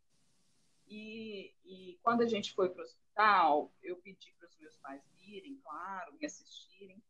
E, 0.88 1.54
e 1.66 2.00
quando 2.02 2.22
a 2.22 2.28
gente 2.28 2.54
foi 2.54 2.70
para 2.70 2.82
o 2.82 2.86
hospital, 2.86 3.74
eu 3.84 3.98
pedi 3.98 4.34
para 4.34 4.48
os 4.48 4.58
meus 4.58 4.78
pais 4.78 5.04
virem, 5.20 5.60
claro, 5.62 6.14
me 6.14 6.26
assistirem. 6.26 7.02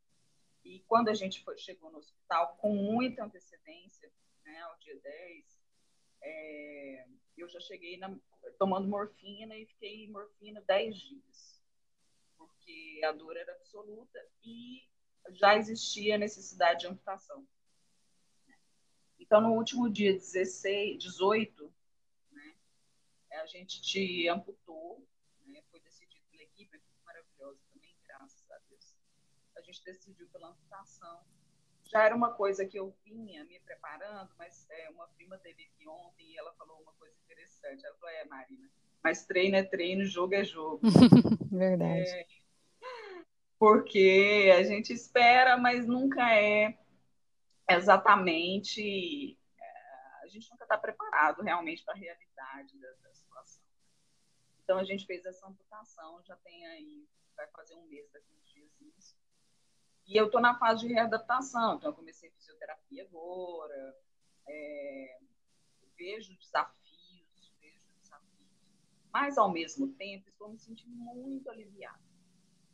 E 0.63 0.79
quando 0.87 1.09
a 1.09 1.13
gente 1.13 1.43
foi, 1.43 1.57
chegou 1.57 1.91
no 1.91 1.99
hospital, 1.99 2.57
com 2.57 2.73
muita 2.73 3.23
antecedência, 3.23 4.11
né, 4.43 4.61
ao 4.61 4.77
dia 4.79 4.99
10, 4.99 5.61
é, 6.21 7.07
eu 7.37 7.47
já 7.47 7.59
cheguei 7.59 7.97
na, 7.97 8.17
tomando 8.57 8.87
morfina 8.87 9.55
e 9.55 9.65
fiquei 9.65 10.09
morfina 10.09 10.61
10 10.61 10.97
dias, 10.97 11.61
porque 12.37 13.01
a 13.05 13.11
dor 13.11 13.37
era 13.37 13.53
absoluta 13.53 14.19
e 14.43 14.83
já 15.31 15.55
existia 15.55 16.17
necessidade 16.17 16.81
de 16.81 16.87
amputação. 16.87 17.47
Então, 19.19 19.41
no 19.41 19.53
último 19.53 19.89
dia 19.89 20.13
16, 20.13 21.03
18, 21.03 21.65
né, 21.65 21.71
a 23.41 23.45
gente 23.45 23.81
te 23.81 24.27
amputou, 24.27 25.05
né, 25.45 25.61
foi 25.71 25.79
decidido 25.79 26.25
pela 26.29 26.43
equipe, 26.43 26.81
maravilhosa 27.05 27.59
também, 27.71 27.95
graças 28.05 28.49
a 28.51 28.57
Deus. 28.69 28.95
A 29.55 29.61
gente 29.61 29.83
decidiu 29.83 30.27
pela 30.29 30.49
amputação. 30.49 31.21
Já 31.83 32.03
era 32.03 32.15
uma 32.15 32.33
coisa 32.33 32.65
que 32.65 32.77
eu 32.77 32.93
vinha 33.03 33.45
me 33.45 33.59
preparando, 33.61 34.29
mas 34.37 34.67
é, 34.69 34.89
uma 34.89 35.07
prima 35.09 35.37
teve 35.37 35.63
aqui 35.63 35.87
ontem 35.87 36.31
e 36.31 36.37
ela 36.37 36.53
falou 36.53 36.81
uma 36.81 36.91
coisa 36.93 37.15
interessante. 37.23 37.85
Ela 37.85 37.95
falou: 37.95 38.13
É, 38.15 38.25
Marina, 38.25 38.69
mas 39.03 39.25
treino 39.25 39.55
é 39.55 39.63
treino, 39.63 40.03
jogo 40.03 40.35
é 40.35 40.43
jogo. 40.43 40.81
Verdade. 41.49 42.09
É, 42.09 42.25
porque 43.57 44.53
a 44.55 44.63
gente 44.63 44.93
espera, 44.93 45.57
mas 45.57 45.87
nunca 45.87 46.29
é 46.35 46.77
exatamente. 47.69 49.37
É, 49.59 50.23
a 50.23 50.27
gente 50.27 50.49
nunca 50.51 50.65
está 50.65 50.77
preparado 50.77 51.41
realmente 51.41 51.83
para 51.83 51.93
a 51.93 51.97
realidade 51.97 52.77
da. 52.79 53.06
Então 54.67 54.77
a 54.77 54.83
gente 54.83 55.05
fez 55.05 55.25
essa 55.25 55.47
amputação, 55.47 56.21
já 56.25 56.35
tem 56.35 56.67
aí, 56.67 57.07
vai 57.37 57.47
fazer 57.51 57.73
um 57.75 57.85
mês 57.85 58.11
daqui 58.11 58.33
uns 58.33 58.49
dias 58.49 58.69
isso. 58.97 59.15
E 60.05 60.17
eu 60.17 60.25
estou 60.25 60.41
na 60.41 60.59
fase 60.59 60.85
de 60.85 60.93
readaptação, 60.93 61.77
então 61.77 61.91
eu 61.91 61.95
comecei 61.95 62.29
fisioterapia 62.31 63.05
agora, 63.05 63.97
é, 64.45 65.19
vejo 65.95 66.37
desafios, 66.37 67.53
vejo 67.61 67.81
desafios, 68.01 68.51
mas 69.09 69.37
ao 69.37 69.49
mesmo 69.49 69.93
tempo 69.93 70.27
estou 70.27 70.49
me 70.49 70.59
sentindo 70.59 70.93
muito 70.97 71.49
aliviada 71.49 72.05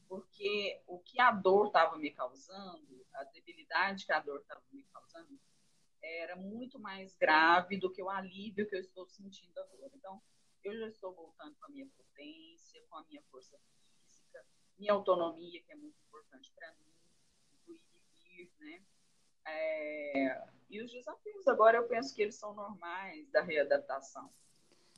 porque 0.08 0.82
o 0.88 1.00
que 1.00 1.20
a 1.20 1.32
dor 1.32 1.68
estava 1.68 1.96
me 1.98 2.12
causando, 2.12 3.06
a 3.14 3.24
debilidade 3.26 4.06
que 4.06 4.12
a 4.12 4.20
dor 4.20 4.42
estava 4.42 4.64
me 4.72 4.84
causando, 4.84 5.40
era 6.02 6.36
muito 6.36 6.80
mais 6.80 7.16
grave 7.16 7.78
do 7.78 7.92
que 7.92 8.02
o 8.02 8.10
alívio 8.10 8.68
que 8.68 8.76
eu 8.76 8.82
estou 8.82 9.08
sentindo 9.08 9.58
agora. 9.60 9.92
Então, 9.96 10.22
eu 10.64 10.78
já 10.78 10.88
estou 10.88 11.14
voltando 11.14 11.56
com 11.60 11.66
a 11.66 11.70
minha 11.70 11.88
potência, 11.88 12.82
com 12.90 12.98
a 12.98 13.04
minha 13.06 13.22
força 13.32 13.58
física, 13.58 14.46
minha 14.78 14.94
autonomia, 14.94 15.62
que 15.62 15.72
é 15.72 15.76
muito 15.76 15.98
importante 16.08 16.52
para 16.56 16.72
mim, 16.72 17.80
ir 18.30 18.52
né? 18.60 18.82
É, 19.46 20.48
e 20.70 20.82
os 20.82 20.92
desafios, 20.92 21.48
agora 21.48 21.78
eu 21.78 21.88
penso 21.88 22.16
que 22.16 22.22
eles 22.22 22.36
são 22.36 22.54
normais 22.54 23.30
da 23.30 23.42
readaptação. 23.42 24.30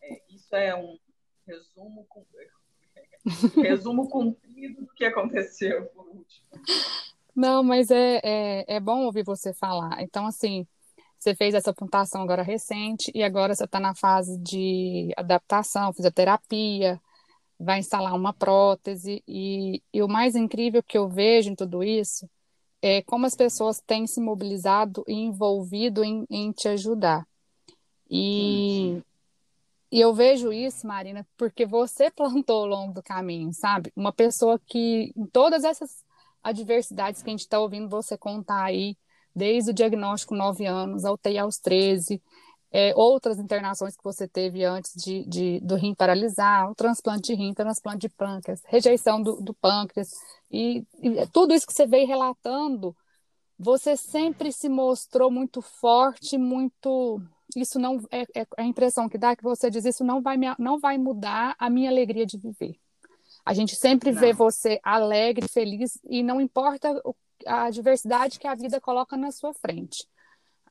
É, 0.02 0.22
isso 0.30 0.56
é 0.56 0.76
um 0.76 1.00
resumo 1.46 2.06
com, 2.06 2.26
Resumo 3.62 4.10
comprido 4.10 4.86
do 4.86 4.94
que 4.94 5.06
aconteceu 5.06 5.88
por 5.88 6.08
último. 6.08 6.48
Não, 7.36 7.64
mas 7.64 7.90
é, 7.92 8.22
é, 8.24 8.76
é 8.76 8.80
bom 8.80 9.04
ouvir 9.04 9.24
você 9.24 9.54
falar. 9.54 10.02
Então, 10.02 10.26
assim, 10.26 10.68
você 11.26 11.34
fez 11.34 11.56
essa 11.56 11.74
pontuação 11.74 12.22
agora 12.22 12.44
recente 12.44 13.12
e 13.16 13.24
agora 13.24 13.56
você 13.56 13.64
está 13.64 13.80
na 13.80 13.96
fase 13.96 14.38
de 14.38 15.12
adaptação, 15.18 15.92
fisioterapia, 15.92 17.02
vai 17.60 17.80
instalar 17.80 18.14
uma 18.14 18.32
prótese. 18.32 19.24
E, 19.28 19.82
e 19.92 20.04
o 20.04 20.08
mais 20.08 20.36
incrível 20.36 20.84
que 20.84 20.96
eu 20.96 21.10
vejo 21.10 21.50
em 21.50 21.56
tudo 21.56 21.84
isso 21.84 22.30
é 22.80 23.02
como 23.02 23.26
as 23.26 23.36
pessoas 23.36 23.82
têm 23.82 24.06
se 24.06 24.22
mobilizado 24.22 25.04
e 25.08 25.14
envolvido 25.14 26.04
em, 26.04 26.26
em 26.30 26.52
te 26.52 26.68
ajudar. 26.68 27.28
E. 28.10 29.02
E 29.92 30.02
eu 30.02 30.14
vejo 30.14 30.52
isso, 30.52 30.86
Marina, 30.86 31.26
porque 31.38 31.66
você 31.66 32.12
plantou 32.12 32.64
ao 32.64 32.66
longo 32.66 32.94
do 32.94 33.02
caminho, 33.02 33.54
sabe? 33.54 33.94
Uma 33.96 34.12
pessoa 34.12 34.60
que, 34.68 35.14
em 35.16 35.26
todas 35.26 35.64
essas 35.64 36.04
adversidades 36.44 37.24
que 37.24 37.30
a 37.30 37.32
gente 37.32 37.42
está 37.42 37.60
ouvindo 37.60 37.88
você 37.88 38.18
contar 38.18 38.64
aí, 38.64 38.98
desde 39.36 39.72
o 39.72 39.74
diagnóstico 39.74 40.36
9 40.36 40.66
anos, 40.66 41.04
a 41.04 41.12
UTI 41.12 41.38
aos 41.38 41.58
13, 41.58 42.22
é, 42.72 42.94
outras 42.96 43.40
internações 43.40 43.96
que 43.96 44.04
você 44.04 44.28
teve 44.28 44.64
antes 44.64 44.94
de, 44.96 45.24
de, 45.26 45.60
do 45.62 45.76
rim 45.76 45.94
paralisar, 45.94 46.70
o 46.70 46.76
transplante 46.76 47.34
de 47.34 47.36
rim, 47.36 47.54
transplante 47.54 48.00
de 48.00 48.10
pâncreas, 48.10 48.62
rejeição 48.66 49.22
do, 49.22 49.42
do 49.42 49.54
pâncreas, 49.54 50.10
e, 50.52 50.86
e 51.02 51.28
tudo 51.28 51.54
isso 51.54 51.66
que 51.68 51.74
você 51.74 51.86
veio 51.86 52.08
relatando, 52.08 52.96
você 53.58 53.96
sempre 53.96 54.52
se 54.52 54.68
mostrou 54.68 55.32
muito 55.32 55.62
forte, 55.62 56.38
muito 56.38 57.22
isso 57.56 57.80
não 57.80 58.02
é, 58.12 58.24
é, 58.36 58.46
a 58.58 58.64
impressão 58.64 59.08
que 59.08 59.18
dá 59.18 59.32
é 59.32 59.36
que 59.36 59.44
você 59.44 59.70
diz 59.70 59.86
isso 59.86 60.04
não 60.04 60.22
vai 60.22 60.36
me, 60.36 60.48
não 60.60 60.80
vai 60.80 60.98
mudar 60.98 61.56
a 61.58 61.70
minha 61.70 61.90
alegria 61.90 62.26
de 62.26 62.38
viver. 62.38 62.76
A 63.46 63.54
gente 63.54 63.76
sempre 63.76 64.12
não. 64.12 64.20
vê 64.20 64.34
você 64.34 64.80
alegre, 64.84 65.48
feliz 65.48 66.00
e 66.10 66.24
não 66.24 66.42
importa 66.42 67.02
a 67.46 67.66
adversidade 67.66 68.40
que 68.40 68.48
a 68.48 68.56
vida 68.56 68.80
coloca 68.80 69.16
na 69.16 69.32
sua 69.32 69.54
frente. 69.54 70.08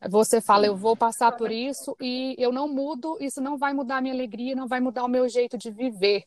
Você 0.09 0.41
fala, 0.41 0.67
eu 0.67 0.77
vou 0.77 0.97
passar 0.97 1.33
por 1.33 1.51
isso 1.51 1.97
e 2.01 2.35
eu 2.39 2.53
não 2.53 2.69
mudo, 2.69 3.17
isso 3.21 3.41
não 3.41 3.57
vai 3.57 3.73
mudar 3.73 3.99
a 3.99 4.01
minha 4.01 4.15
alegria, 4.15 4.55
não 4.55 4.69
vai 4.69 4.81
mudar 4.81 5.05
o 5.05 5.09
meu 5.09 5.29
jeito 5.29 5.57
de 5.57 5.71
viver. 5.71 6.25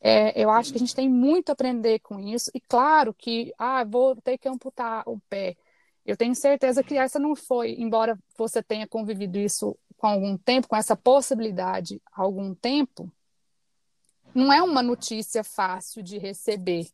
É, 0.00 0.40
eu 0.40 0.50
acho 0.50 0.70
que 0.70 0.76
a 0.76 0.80
gente 0.80 0.94
tem 0.94 1.08
muito 1.08 1.48
a 1.48 1.52
aprender 1.52 2.00
com 2.00 2.20
isso. 2.20 2.50
E 2.54 2.60
claro 2.60 3.14
que, 3.14 3.52
ah, 3.58 3.84
vou 3.84 4.14
ter 4.16 4.36
que 4.36 4.48
amputar 4.48 5.02
o 5.06 5.18
pé. 5.28 5.56
Eu 6.04 6.16
tenho 6.16 6.34
certeza 6.34 6.84
que 6.84 6.96
essa 6.96 7.18
não 7.18 7.34
foi, 7.34 7.74
embora 7.78 8.18
você 8.36 8.62
tenha 8.62 8.86
convivido 8.86 9.38
isso 9.38 9.76
com 9.96 10.06
algum 10.06 10.36
tempo, 10.36 10.68
com 10.68 10.76
essa 10.76 10.94
possibilidade 10.94 12.00
há 12.12 12.22
algum 12.22 12.54
tempo, 12.54 13.10
não 14.34 14.52
é 14.52 14.62
uma 14.62 14.82
notícia 14.82 15.42
fácil 15.42 16.02
de 16.02 16.18
receber, 16.18 16.86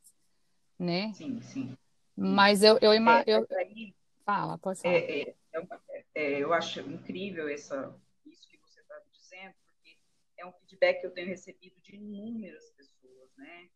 né? 0.78 1.12
Sim, 1.14 1.40
sim. 1.42 1.76
Mas 2.16 2.62
eu, 2.62 2.78
eu, 2.80 2.92
é, 2.92 3.24
eu... 3.26 3.46
Aí, 3.58 3.94
fala, 4.24 4.58
pode 4.58 4.80
falar. 4.80 4.94
É, 4.94 5.22
é, 5.22 5.34
é, 5.52 6.04
é, 6.14 6.38
eu 6.38 6.52
acho 6.52 6.80
incrível 6.80 7.48
essa, 7.48 7.94
isso 8.26 8.48
que 8.48 8.58
você 8.58 8.80
está 8.80 9.00
dizendo, 9.10 9.54
porque 9.64 9.98
é 10.36 10.46
um 10.46 10.52
feedback 10.52 11.00
que 11.00 11.06
eu 11.06 11.12
tenho 11.12 11.28
recebido 11.28 11.80
de 11.80 11.96
inúmeras 11.96 12.70
pessoas, 12.70 13.30
né? 13.36 13.68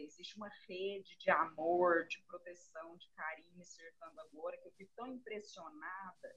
existe 0.00 0.36
uma 0.36 0.50
rede 0.66 1.16
de 1.18 1.30
amor, 1.30 2.06
de 2.06 2.22
proteção, 2.22 2.96
de 2.96 3.08
carinho 3.10 3.52
me 3.54 3.64
cercando 3.64 4.18
agora, 4.20 4.56
que 4.56 4.68
eu 4.68 4.72
fico 4.72 4.90
tão 4.96 5.06
impressionada 5.06 6.34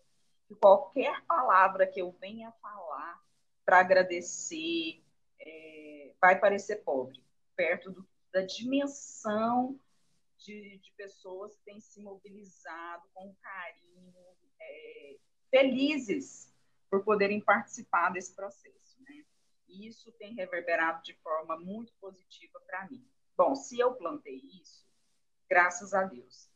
que 0.48 0.56
qualquer 0.56 1.24
palavra 1.26 1.88
que 1.88 2.02
eu 2.02 2.12
venha 2.12 2.52
falar 2.62 3.24
para 3.64 3.80
agradecer 3.80 5.04
é, 5.40 6.14
vai 6.22 6.40
parecer 6.40 6.78
pobre, 6.84 7.24
perto 7.56 7.92
do, 7.92 8.08
da 8.32 8.42
dimensão 8.42 9.80
de, 10.46 10.78
de, 10.78 10.92
pessoas 10.94 11.56
que 11.56 11.64
têm 11.64 11.80
se 11.80 12.00
mobilizado 12.02 13.10
com 13.14 13.36
carinho, 13.36 14.14
é, 14.62 15.18
felizes 15.50 16.54
por 16.90 17.04
poderem 17.04 17.42
participar 17.42 18.12
desse 18.12 18.36
processo. 18.36 19.02
Né? 19.02 19.26
E 19.68 19.88
isso 19.88 20.12
tem 20.14 20.36
reverberado 20.36 21.02
de 21.04 21.14
forma 21.16 21.58
muito 21.58 21.92
positiva 22.00 22.60
para 22.68 22.88
mim. 22.90 23.04
Bom, 23.36 23.56
se 23.56 23.80
eu 23.80 23.96
plantei 23.96 24.40
isso, 24.62 24.86
graças 25.50 25.94
a 25.94 26.04
Deus. 26.04 26.50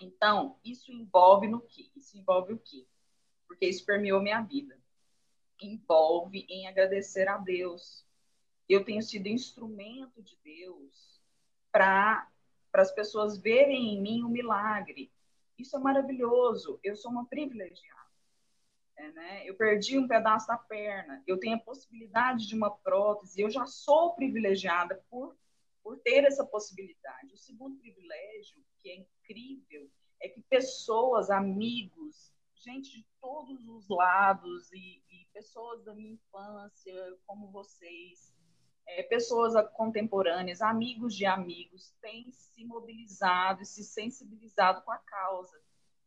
Então, 0.00 0.58
isso 0.64 0.90
envolve 0.90 1.46
no 1.46 1.60
quê? 1.60 1.90
Isso 1.94 2.18
envolve 2.18 2.54
o 2.54 2.58
quê? 2.58 2.86
Porque 3.46 3.66
isso 3.66 3.84
permeou 3.84 4.20
minha 4.20 4.40
vida. 4.40 4.80
Envolve 5.60 6.44
em 6.48 6.66
agradecer 6.66 7.28
a 7.28 7.36
Deus. 7.36 8.04
Eu 8.68 8.84
tenho 8.84 9.02
sido 9.02 9.28
instrumento 9.28 10.22
de 10.22 10.36
Deus 10.42 11.22
para 11.70 12.28
as 12.80 12.90
pessoas 12.90 13.36
verem 13.36 13.94
em 13.94 14.00
mim 14.00 14.22
o 14.22 14.26
um 14.26 14.30
milagre. 14.30 15.12
Isso 15.58 15.76
é 15.76 15.78
maravilhoso. 15.78 16.80
Eu 16.82 16.96
sou 16.96 17.10
uma 17.10 17.26
privilegiada. 17.26 18.00
É, 18.96 19.10
né? 19.10 19.48
Eu 19.48 19.54
perdi 19.54 19.98
um 19.98 20.08
pedaço 20.08 20.46
da 20.46 20.56
perna. 20.56 21.22
Eu 21.26 21.38
tenho 21.38 21.56
a 21.56 21.60
possibilidade 21.60 22.46
de 22.46 22.54
uma 22.54 22.70
prótese. 22.70 23.42
Eu 23.42 23.50
já 23.50 23.66
sou 23.66 24.14
privilegiada 24.14 25.04
por 25.10 25.36
por 25.82 25.98
ter 25.98 26.24
essa 26.24 26.44
possibilidade. 26.44 27.34
O 27.34 27.38
segundo 27.38 27.78
privilégio, 27.78 28.64
que 28.78 28.88
é 28.88 28.96
incrível, 28.96 29.90
é 30.20 30.28
que 30.28 30.40
pessoas, 30.42 31.30
amigos, 31.30 32.32
gente 32.54 32.90
de 32.90 33.06
todos 33.20 33.66
os 33.66 33.88
lados 33.88 34.72
e, 34.72 35.02
e 35.10 35.26
pessoas 35.32 35.82
da 35.84 35.94
minha 35.94 36.12
infância, 36.12 37.18
como 37.26 37.50
vocês, 37.50 38.31
é, 38.86 39.02
pessoas 39.02 39.54
contemporâneas, 39.72 40.60
amigos 40.60 41.14
de 41.14 41.24
amigos, 41.26 41.94
têm 42.00 42.30
se 42.30 42.64
mobilizado 42.64 43.62
e 43.62 43.66
se 43.66 43.84
sensibilizado 43.84 44.82
com 44.82 44.92
a 44.92 44.98
causa. 44.98 45.60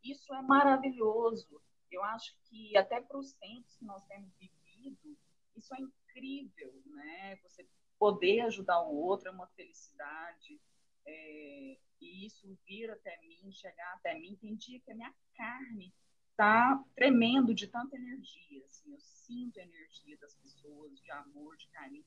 Isso 0.04 0.34
é 0.34 0.42
maravilhoso. 0.42 1.62
Eu 1.92 2.04
acho 2.04 2.36
que 2.44 2.76
até 2.78 3.02
para 3.02 3.18
os 3.18 3.34
tempos 3.34 3.76
que 3.76 3.86
nós 3.86 4.04
temos 4.06 4.32
vivido, 4.38 5.18
isso 5.56 5.74
é 5.74 5.80
incrível, 5.80 6.74
né? 6.86 7.38
Você 7.44 7.66
poder 7.98 8.42
ajudar 8.42 8.82
o 8.82 8.96
outro 8.96 9.30
é 9.30 9.32
uma 9.32 9.48
felicidade. 9.48 10.60
É, 11.08 11.78
e 12.02 12.26
isso 12.26 12.58
vir 12.68 12.90
até 12.92 13.18
mim, 13.22 13.52
chegar 13.52 13.94
até 13.94 14.14
mim, 14.20 14.36
tem 14.42 14.56
dia 14.56 14.80
que 14.80 14.92
a 14.92 14.96
minha 14.96 15.14
carne 15.36 15.94
está 16.32 16.84
tremendo 16.96 17.54
de 17.54 17.68
tanta 17.68 17.96
energia. 17.96 18.66
Assim, 18.66 18.92
eu 18.92 19.00
sinto 19.00 19.60
a 19.60 19.64
energia 19.64 20.18
das 20.18 20.36
pessoas, 20.36 21.00
de 21.00 21.12
amor, 21.12 21.56
de 21.58 21.68
carinho. 21.70 22.06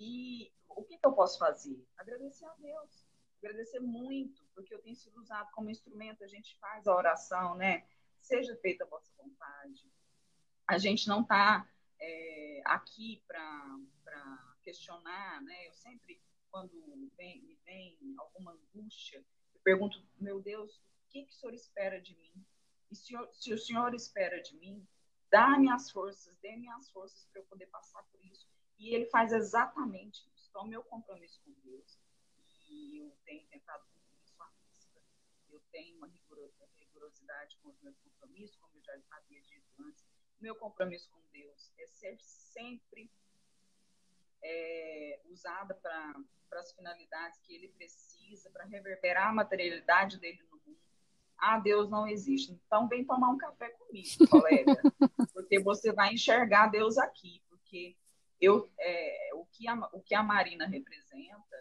E 0.00 0.50
o 0.66 0.82
que, 0.82 0.96
que 0.96 1.06
eu 1.06 1.12
posso 1.12 1.38
fazer? 1.38 1.86
Agradecer 1.98 2.46
a 2.46 2.54
Deus. 2.54 3.06
Agradecer 3.38 3.80
muito, 3.80 4.42
porque 4.54 4.74
eu 4.74 4.80
tenho 4.80 4.96
sido 4.96 5.20
usado 5.20 5.50
como 5.52 5.70
instrumento. 5.70 6.24
A 6.24 6.26
gente 6.26 6.56
faz 6.58 6.86
a 6.86 6.94
oração, 6.94 7.54
né? 7.54 7.86
Seja 8.18 8.56
feita 8.56 8.84
a 8.84 8.86
vossa 8.86 9.12
vontade. 9.18 9.92
A 10.66 10.78
gente 10.78 11.06
não 11.06 11.20
está 11.20 11.68
é, 12.00 12.62
aqui 12.64 13.22
para 13.26 14.56
questionar, 14.62 15.42
né? 15.42 15.68
Eu 15.68 15.74
sempre, 15.74 16.22
quando 16.50 17.10
vem, 17.16 17.42
me 17.42 17.54
vem 17.64 17.98
alguma 18.18 18.52
angústia, 18.52 19.24
eu 19.54 19.60
pergunto, 19.62 20.02
meu 20.18 20.40
Deus, 20.40 20.76
o 20.76 21.10
que, 21.10 21.24
que 21.24 21.32
o 21.32 21.34
Senhor 21.34 21.54
espera 21.54 22.00
de 22.00 22.16
mim? 22.16 22.44
E 22.90 22.96
se, 22.96 23.14
se 23.32 23.52
o 23.52 23.58
Senhor 23.58 23.94
espera 23.94 24.40
de 24.42 24.56
mim, 24.56 24.86
dá-me 25.30 25.70
as 25.70 25.90
forças, 25.90 26.36
dê-me 26.38 26.68
as 26.68 26.90
forças 26.90 27.26
para 27.26 27.40
eu 27.40 27.44
poder 27.46 27.66
passar 27.66 28.02
por 28.04 28.22
isso. 28.24 28.49
E 28.80 28.94
ele 28.94 29.06
faz 29.06 29.32
exatamente 29.32 30.26
isso. 30.34 30.48
Então, 30.50 30.66
meu 30.66 30.82
compromisso 30.82 31.40
com 31.44 31.52
Deus, 31.62 32.00
e 32.68 32.98
eu 32.98 33.16
tenho 33.24 33.46
tentado 33.46 33.84
cumprir 33.84 34.18
isso 34.24 34.42
à 34.42 34.50
risca. 34.72 35.00
Eu 35.48 35.60
tenho 35.70 35.96
uma 35.98 36.10
rigorosidade 36.78 37.56
com 37.62 37.68
os 37.68 37.80
meus 37.82 37.96
compromissos, 37.98 38.56
como 38.56 38.76
eu 38.76 38.82
já 38.82 38.98
havia 39.10 39.40
dito 39.42 39.70
antes. 39.78 40.02
Meu 40.40 40.56
compromisso 40.56 41.08
com 41.10 41.20
Deus 41.30 41.70
é 41.78 41.86
ser 41.86 42.18
sempre 42.20 43.12
é, 44.42 45.20
usada 45.26 45.74
para 45.74 46.24
as 46.52 46.72
finalidades 46.72 47.38
que 47.40 47.54
ele 47.54 47.68
precisa, 47.68 48.50
para 48.50 48.64
reverberar 48.64 49.28
a 49.28 49.32
materialidade 49.32 50.18
dele 50.18 50.42
no 50.50 50.56
mundo 50.56 50.80
ah, 51.40 51.58
Deus 51.58 51.88
não 51.88 52.06
existe. 52.06 52.52
Então 52.66 52.86
vem 52.86 53.04
tomar 53.04 53.30
um 53.30 53.38
café 53.38 53.70
comigo, 53.70 54.28
colega, 54.28 54.80
porque 55.32 55.58
você 55.58 55.90
vai 55.92 56.12
enxergar 56.12 56.68
Deus 56.68 56.98
aqui, 56.98 57.42
porque 57.48 57.96
eu, 58.40 58.70
é, 58.78 59.30
o, 59.34 59.44
que 59.46 59.68
a, 59.68 59.74
o 59.92 60.00
que 60.00 60.14
a 60.14 60.22
Marina 60.22 60.66
representa 60.66 61.56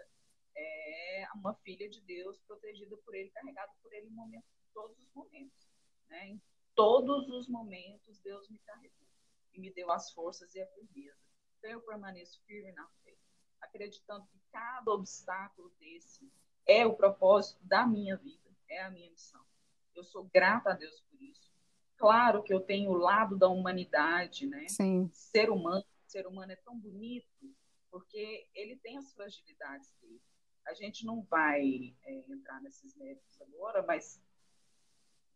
é 0.56 1.28
uma 1.36 1.54
filha 1.56 1.90
de 1.90 2.02
Deus 2.02 2.40
protegida 2.48 2.96
por 2.98 3.16
Ele, 3.16 3.30
carregada 3.30 3.72
por 3.82 3.94
Ele 3.94 4.08
em 4.08 4.12
momento, 4.12 4.46
todos 4.74 4.98
os 5.00 5.14
momentos. 5.14 5.68
Né? 6.10 6.30
Em 6.30 6.42
todos 6.76 7.30
os 7.30 7.48
momentos 7.48 8.20
Deus 8.20 8.50
me 8.50 8.58
carregou 8.60 9.08
e 9.54 9.60
me 9.60 9.72
deu 9.72 9.92
as 9.92 10.12
forças 10.12 10.54
e 10.56 10.62
a 10.62 10.68
firmeza. 10.68 11.18
Então 11.58 11.72
eu 11.72 11.82
permaneço 11.82 12.42
firme 12.46 12.72
na 12.72 12.88
fé, 13.04 13.16
acreditando 13.62 14.26
que 14.28 14.40
cada 14.52 14.92
obstáculo 14.92 15.72
desse 15.80 16.32
é 16.66 16.86
o 16.86 16.94
propósito 16.94 17.60
da 17.64 17.86
minha 17.86 18.16
vida, 18.16 18.50
é 18.70 18.82
a 18.82 18.90
minha 18.90 19.10
missão. 19.10 19.44
Eu 19.96 20.04
sou 20.04 20.30
grata 20.34 20.72
a 20.72 20.74
Deus 20.74 21.02
por 21.02 21.22
isso. 21.22 21.52
Claro 21.98 22.42
que 22.44 22.54
eu 22.54 22.62
tenho 22.62 22.92
o 22.92 22.98
lado 22.98 23.38
da 23.38 23.50
humanidade, 23.50 24.48
né? 24.48 24.66
Sim. 24.70 25.10
Ser 25.12 25.50
humano, 25.50 25.84
ser 26.10 26.26
humano 26.26 26.52
é 26.52 26.56
tão 26.56 26.78
bonito 26.78 27.56
porque 27.92 28.48
ele 28.54 28.78
tem 28.78 28.98
as 28.98 29.14
fragilidades 29.14 29.92
dele. 30.02 30.22
A 30.66 30.74
gente 30.74 31.06
não 31.06 31.24
vai 31.24 31.96
é, 32.04 32.14
entrar 32.32 32.62
nesses 32.62 32.96
méritos 32.96 33.42
agora, 33.42 33.84
mas 33.84 34.22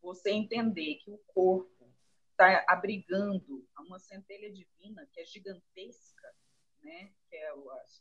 você 0.02 0.32
entender 0.32 0.96
que 0.96 1.10
o 1.10 1.18
corpo 1.28 1.92
está 2.32 2.64
abrigando 2.68 3.66
uma 3.80 4.00
centelha 4.00 4.52
divina 4.52 5.08
que 5.12 5.22
é 5.22 5.26
gigantesca, 5.26 6.36
né? 6.82 7.14
Que 7.30 7.36
é 7.36 7.54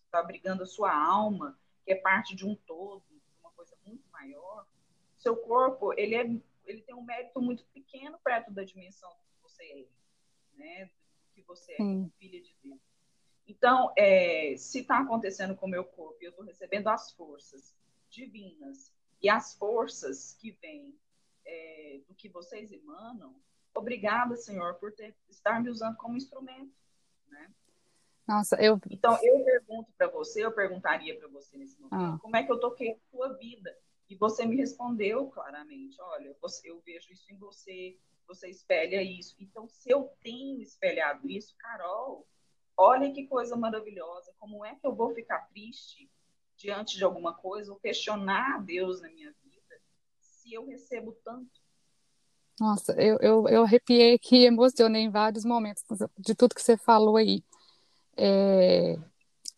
está 0.04 0.18
abrigando 0.18 0.62
a 0.62 0.66
sua 0.66 0.94
alma, 0.94 1.58
que 1.84 1.92
é 1.92 1.96
parte 1.96 2.34
de 2.34 2.44
um 2.44 2.54
todo, 2.54 3.04
uma 3.40 3.52
coisa 3.52 3.76
muito 3.84 4.08
maior. 4.10 4.66
Seu 5.16 5.36
corpo 5.36 5.92
ele 5.94 6.14
é 6.14 6.24
ele 6.64 6.82
tem 6.82 6.94
um 6.94 7.02
mérito 7.02 7.40
muito 7.40 7.64
pequeno 7.66 8.18
perto 8.20 8.52
da 8.52 8.64
dimensão 8.64 9.10
que 9.10 9.42
você 9.42 9.64
é, 9.64 9.86
né? 10.54 10.90
Que 11.34 11.42
você 11.42 11.72
é, 11.72 11.76
filha 12.18 12.40
de 12.40 12.54
Deus. 12.62 12.80
Então, 13.46 13.92
é, 13.96 14.54
se 14.56 14.80
está 14.80 15.00
acontecendo 15.00 15.56
com 15.56 15.66
o 15.66 15.70
meu 15.70 15.84
corpo 15.84 16.18
e 16.20 16.26
eu 16.26 16.30
estou 16.30 16.44
recebendo 16.44 16.88
as 16.88 17.12
forças 17.12 17.74
divinas 18.08 18.92
e 19.20 19.28
as 19.28 19.54
forças 19.54 20.34
que 20.34 20.52
vêm 20.52 20.94
é, 21.44 22.00
do 22.06 22.14
que 22.14 22.28
vocês 22.28 22.70
emanam, 22.72 23.34
obrigada, 23.74 24.36
Senhor, 24.36 24.74
por 24.74 24.92
ter, 24.92 25.14
estar 25.28 25.62
me 25.62 25.70
usando 25.70 25.96
como 25.96 26.16
instrumento, 26.16 26.72
né? 27.28 27.50
Nossa, 28.26 28.56
eu... 28.62 28.80
Então, 28.90 29.18
eu 29.22 29.44
pergunto 29.44 29.92
para 29.96 30.08
você, 30.08 30.44
eu 30.44 30.52
perguntaria 30.52 31.18
para 31.18 31.28
você 31.28 31.56
nesse 31.56 31.80
momento, 31.80 32.14
ah. 32.14 32.18
como 32.20 32.36
é 32.36 32.44
que 32.44 32.52
eu 32.52 32.60
toquei 32.60 32.92
a 32.92 32.98
sua 33.10 33.32
vida? 33.34 33.76
E 34.08 34.14
você 34.14 34.44
me 34.44 34.56
respondeu 34.56 35.28
claramente: 35.28 36.00
olha, 36.00 36.36
eu 36.64 36.80
vejo 36.84 37.12
isso 37.12 37.32
em 37.32 37.38
você, 37.38 37.98
você 38.34 38.48
espelha 38.48 39.02
isso. 39.02 39.36
Então, 39.40 39.68
se 39.68 39.90
eu 39.90 40.10
tenho 40.22 40.60
espelhado 40.60 41.28
isso, 41.28 41.54
Carol, 41.58 42.26
olha 42.76 43.12
que 43.12 43.26
coisa 43.26 43.56
maravilhosa. 43.56 44.32
Como 44.38 44.64
é 44.64 44.74
que 44.74 44.86
eu 44.86 44.94
vou 44.94 45.14
ficar 45.14 45.48
triste 45.48 46.10
diante 46.56 46.96
de 46.96 47.04
alguma 47.04 47.34
coisa 47.34 47.72
ou 47.72 47.78
questionar 47.78 48.56
a 48.56 48.58
Deus 48.58 49.00
na 49.00 49.10
minha 49.10 49.32
vida 49.42 49.80
se 50.20 50.52
eu 50.52 50.66
recebo 50.66 51.12
tanto? 51.24 51.60
Nossa, 52.58 52.92
eu, 52.92 53.18
eu, 53.20 53.48
eu 53.48 53.62
arrepiei 53.64 54.14
aqui, 54.14 54.44
emocionei 54.44 55.02
em 55.02 55.10
vários 55.10 55.44
momentos 55.44 55.84
de 56.18 56.34
tudo 56.34 56.54
que 56.54 56.62
você 56.62 56.76
falou 56.76 57.16
aí. 57.16 57.42
É, 58.16 58.98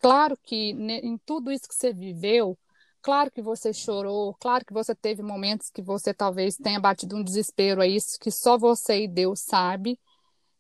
claro 0.01 0.37
que 0.37 0.71
em 0.71 1.19
tudo 1.19 1.51
isso 1.51 1.69
que 1.69 1.75
você 1.75 1.93
viveu, 1.93 2.57
Claro 3.05 3.31
que 3.31 3.43
você 3.43 3.71
chorou, 3.71 4.35
claro 4.41 4.65
que 4.65 4.73
você 4.73 4.95
teve 4.95 5.23
momentos 5.23 5.69
que 5.69 5.83
você 5.83 6.15
talvez 6.15 6.57
tenha 6.57 6.81
batido 6.81 7.15
um 7.15 7.23
desespero 7.23 7.83
a 7.83 7.87
isso, 7.87 8.19
que 8.19 8.31
só 8.31 8.57
você 8.57 9.03
e 9.03 9.07
Deus 9.07 9.41
sabe. 9.41 10.01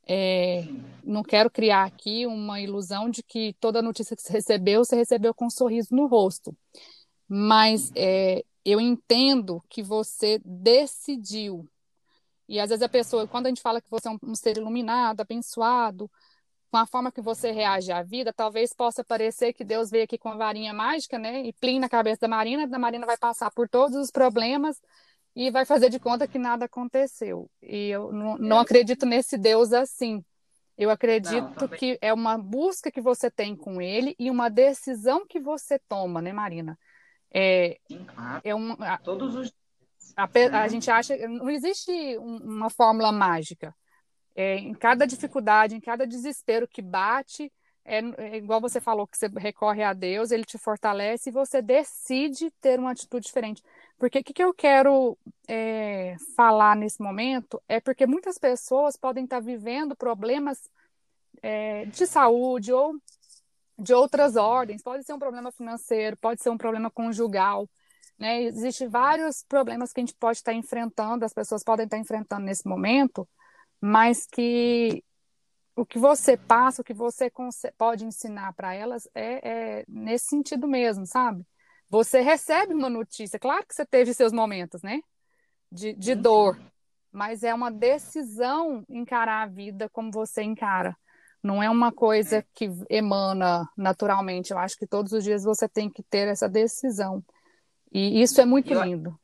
É, 0.06 0.62
não 1.02 1.22
quero 1.22 1.50
criar 1.50 1.84
aqui 1.84 2.26
uma 2.26 2.60
ilusão 2.60 3.08
de 3.08 3.22
que 3.22 3.54
toda 3.58 3.80
notícia 3.80 4.14
que 4.14 4.20
você 4.20 4.34
recebeu, 4.34 4.84
você 4.84 4.94
recebeu 4.94 5.32
com 5.32 5.46
um 5.46 5.50
sorriso 5.50 5.96
no 5.96 6.06
rosto. 6.06 6.54
Mas 7.26 7.90
é, 7.96 8.44
eu 8.62 8.78
entendo 8.78 9.64
que 9.70 9.82
você 9.82 10.38
decidiu. 10.44 11.66
E 12.46 12.60
às 12.60 12.68
vezes 12.68 12.82
a 12.82 12.90
pessoa, 12.90 13.26
quando 13.26 13.46
a 13.46 13.48
gente 13.48 13.62
fala 13.62 13.80
que 13.80 13.90
você 13.90 14.06
é 14.06 14.10
um, 14.10 14.18
um 14.22 14.34
ser 14.34 14.58
iluminado, 14.58 15.22
abençoado, 15.22 16.10
com 16.74 16.78
a 16.78 16.86
forma 16.86 17.12
que 17.12 17.20
você 17.20 17.52
reage 17.52 17.92
à 17.92 18.02
vida, 18.02 18.32
talvez 18.32 18.72
possa 18.72 19.04
parecer 19.04 19.52
que 19.52 19.62
Deus 19.62 19.92
veio 19.92 20.02
aqui 20.02 20.18
com 20.18 20.28
a 20.28 20.34
varinha 20.34 20.74
mágica, 20.74 21.16
né? 21.16 21.40
E 21.42 21.52
plim 21.52 21.78
na 21.78 21.88
cabeça 21.88 22.22
da 22.22 22.26
Marina, 22.26 22.64
a 22.64 22.78
Marina 22.80 23.06
vai 23.06 23.16
passar 23.16 23.48
por 23.52 23.68
todos 23.68 23.96
os 23.96 24.10
problemas 24.10 24.82
e 25.36 25.52
vai 25.52 25.64
fazer 25.64 25.88
de 25.88 26.00
conta 26.00 26.26
que 26.26 26.36
nada 26.36 26.64
aconteceu. 26.64 27.48
E 27.62 27.90
eu 27.90 28.10
não, 28.10 28.36
não 28.38 28.58
acredito 28.58 29.06
nesse 29.06 29.38
Deus 29.38 29.72
assim. 29.72 30.24
Eu 30.76 30.90
acredito 30.90 31.60
não, 31.60 31.68
que 31.68 31.96
é 32.02 32.12
uma 32.12 32.36
busca 32.36 32.90
que 32.90 33.00
você 33.00 33.30
tem 33.30 33.54
com 33.54 33.80
ele 33.80 34.16
e 34.18 34.28
uma 34.28 34.48
decisão 34.48 35.24
que 35.24 35.38
você 35.38 35.78
toma, 35.88 36.20
né, 36.20 36.32
Marina? 36.32 36.76
É, 37.32 37.78
Sim, 37.86 38.04
claro. 38.04 38.40
é 38.42 38.52
um, 38.52 38.72
a, 38.80 38.98
Todos 38.98 39.36
os 39.36 39.54
a, 40.16 40.28
a, 40.60 40.66
gente 40.66 40.90
acha 40.90 41.16
não 41.28 41.48
existe 41.48 42.18
uma 42.18 42.68
fórmula 42.68 43.12
mágica 43.12 43.72
é, 44.34 44.56
em 44.56 44.74
cada 44.74 45.06
dificuldade, 45.06 45.76
em 45.76 45.80
cada 45.80 46.06
desespero 46.06 46.66
que 46.68 46.82
bate, 46.82 47.52
é, 47.84 47.98
é, 48.16 48.36
igual 48.36 48.60
você 48.60 48.80
falou, 48.80 49.06
que 49.06 49.16
você 49.16 49.28
recorre 49.28 49.82
a 49.82 49.92
Deus, 49.92 50.30
ele 50.30 50.44
te 50.44 50.56
fortalece 50.56 51.28
e 51.28 51.32
você 51.32 51.60
decide 51.60 52.50
ter 52.60 52.78
uma 52.78 52.92
atitude 52.92 53.26
diferente. 53.26 53.62
Porque 53.98 54.18
o 54.18 54.24
que, 54.24 54.32
que 54.32 54.42
eu 54.42 54.54
quero 54.54 55.18
é, 55.46 56.16
falar 56.34 56.74
nesse 56.74 57.02
momento 57.02 57.62
é 57.68 57.80
porque 57.80 58.06
muitas 58.06 58.38
pessoas 58.38 58.96
podem 58.96 59.24
estar 59.24 59.40
vivendo 59.40 59.94
problemas 59.94 60.58
é, 61.42 61.84
de 61.86 62.06
saúde 62.06 62.72
ou 62.72 62.94
de 63.78 63.92
outras 63.92 64.36
ordens, 64.36 64.82
pode 64.82 65.04
ser 65.04 65.12
um 65.12 65.18
problema 65.18 65.50
financeiro, 65.50 66.16
pode 66.16 66.40
ser 66.40 66.50
um 66.50 66.56
problema 66.56 66.90
conjugal, 66.90 67.68
né? 68.16 68.42
Existem 68.44 68.88
vários 68.88 69.42
problemas 69.42 69.92
que 69.92 70.00
a 70.00 70.04
gente 70.04 70.14
pode 70.14 70.38
estar 70.38 70.54
enfrentando, 70.54 71.24
as 71.24 71.32
pessoas 71.32 71.64
podem 71.64 71.84
estar 71.84 71.98
enfrentando 71.98 72.46
nesse 72.46 72.66
momento, 72.66 73.28
mas 73.86 74.24
que 74.24 75.04
o 75.76 75.84
que 75.84 75.98
você 75.98 76.38
passa, 76.38 76.80
o 76.80 76.84
que 76.84 76.94
você 76.94 77.30
pode 77.76 78.06
ensinar 78.06 78.54
para 78.54 78.72
elas 78.72 79.06
é, 79.14 79.46
é, 79.46 79.84
nesse 79.86 80.28
sentido 80.28 80.66
mesmo, 80.66 81.06
sabe? 81.06 81.46
Você 81.90 82.22
recebe 82.22 82.72
uma 82.72 82.88
notícia, 82.88 83.38
claro 83.38 83.66
que 83.66 83.74
você 83.74 83.84
teve 83.84 84.14
seus 84.14 84.32
momentos, 84.32 84.80
né? 84.82 85.00
De, 85.70 85.92
de 85.92 86.14
dor, 86.14 86.58
mas 87.12 87.42
é 87.42 87.52
uma 87.52 87.70
decisão 87.70 88.82
encarar 88.88 89.42
a 89.42 89.46
vida 89.46 89.86
como 89.90 90.10
você 90.10 90.42
encara. 90.42 90.96
Não 91.42 91.62
é 91.62 91.68
uma 91.68 91.92
coisa 91.92 92.38
é. 92.38 92.44
que 92.54 92.70
emana 92.88 93.68
naturalmente. 93.76 94.50
Eu 94.50 94.58
acho 94.58 94.78
que 94.78 94.86
todos 94.86 95.12
os 95.12 95.22
dias 95.22 95.44
você 95.44 95.68
tem 95.68 95.90
que 95.90 96.02
ter 96.02 96.26
essa 96.26 96.48
decisão. 96.48 97.22
E 97.92 98.22
isso 98.22 98.40
é 98.40 98.46
muito 98.46 98.72
lindo. 98.72 99.14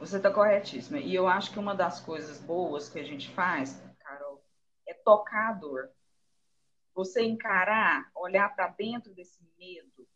Você 0.00 0.16
está 0.16 0.32
corretíssima. 0.32 0.98
E 0.98 1.14
eu 1.14 1.28
acho 1.28 1.52
que 1.52 1.58
uma 1.58 1.74
das 1.74 2.00
coisas 2.00 2.40
boas 2.40 2.88
que 2.88 2.98
a 2.98 3.04
gente 3.04 3.28
faz, 3.34 3.78
Carol, 3.98 4.42
é 4.86 4.94
tocar 4.94 5.50
a 5.50 5.52
dor. 5.52 5.92
você 6.94 7.22
encarar, 7.22 8.10
olhar 8.14 8.54
para 8.54 8.68
dentro 8.68 9.14
desse 9.14 9.42
medo, 9.58 10.08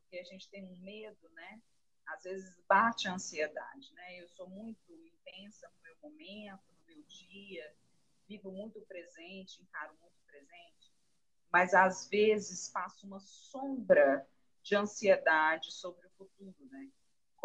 porque 0.00 0.18
a 0.18 0.24
gente 0.24 0.48
tem 0.50 0.64
um 0.64 0.76
medo, 0.78 1.28
né? 1.30 1.62
Às 2.06 2.24
vezes 2.24 2.58
bate 2.68 3.08
a 3.08 3.14
ansiedade, 3.14 3.92
né? 3.94 4.20
Eu 4.20 4.28
sou 4.28 4.48
muito 4.48 4.92
intensa 5.06 5.68
no 5.68 5.82
meu 5.82 5.96
momento, 6.02 6.62
no 6.78 6.86
meu 6.86 7.02
dia, 7.04 7.74
vivo 8.28 8.50
muito 8.50 8.80
presente, 8.82 9.62
encaro 9.62 9.94
muito 10.00 10.18
presente, 10.26 10.92
mas 11.50 11.74
às 11.74 12.08
vezes 12.08 12.70
faço 12.70 13.06
uma 13.06 13.20
sombra 13.20 14.26
de 14.62 14.74
ansiedade 14.76 15.72
sobre 15.72 16.06
o 16.06 16.10
futuro, 16.10 16.56
né? 16.70 16.88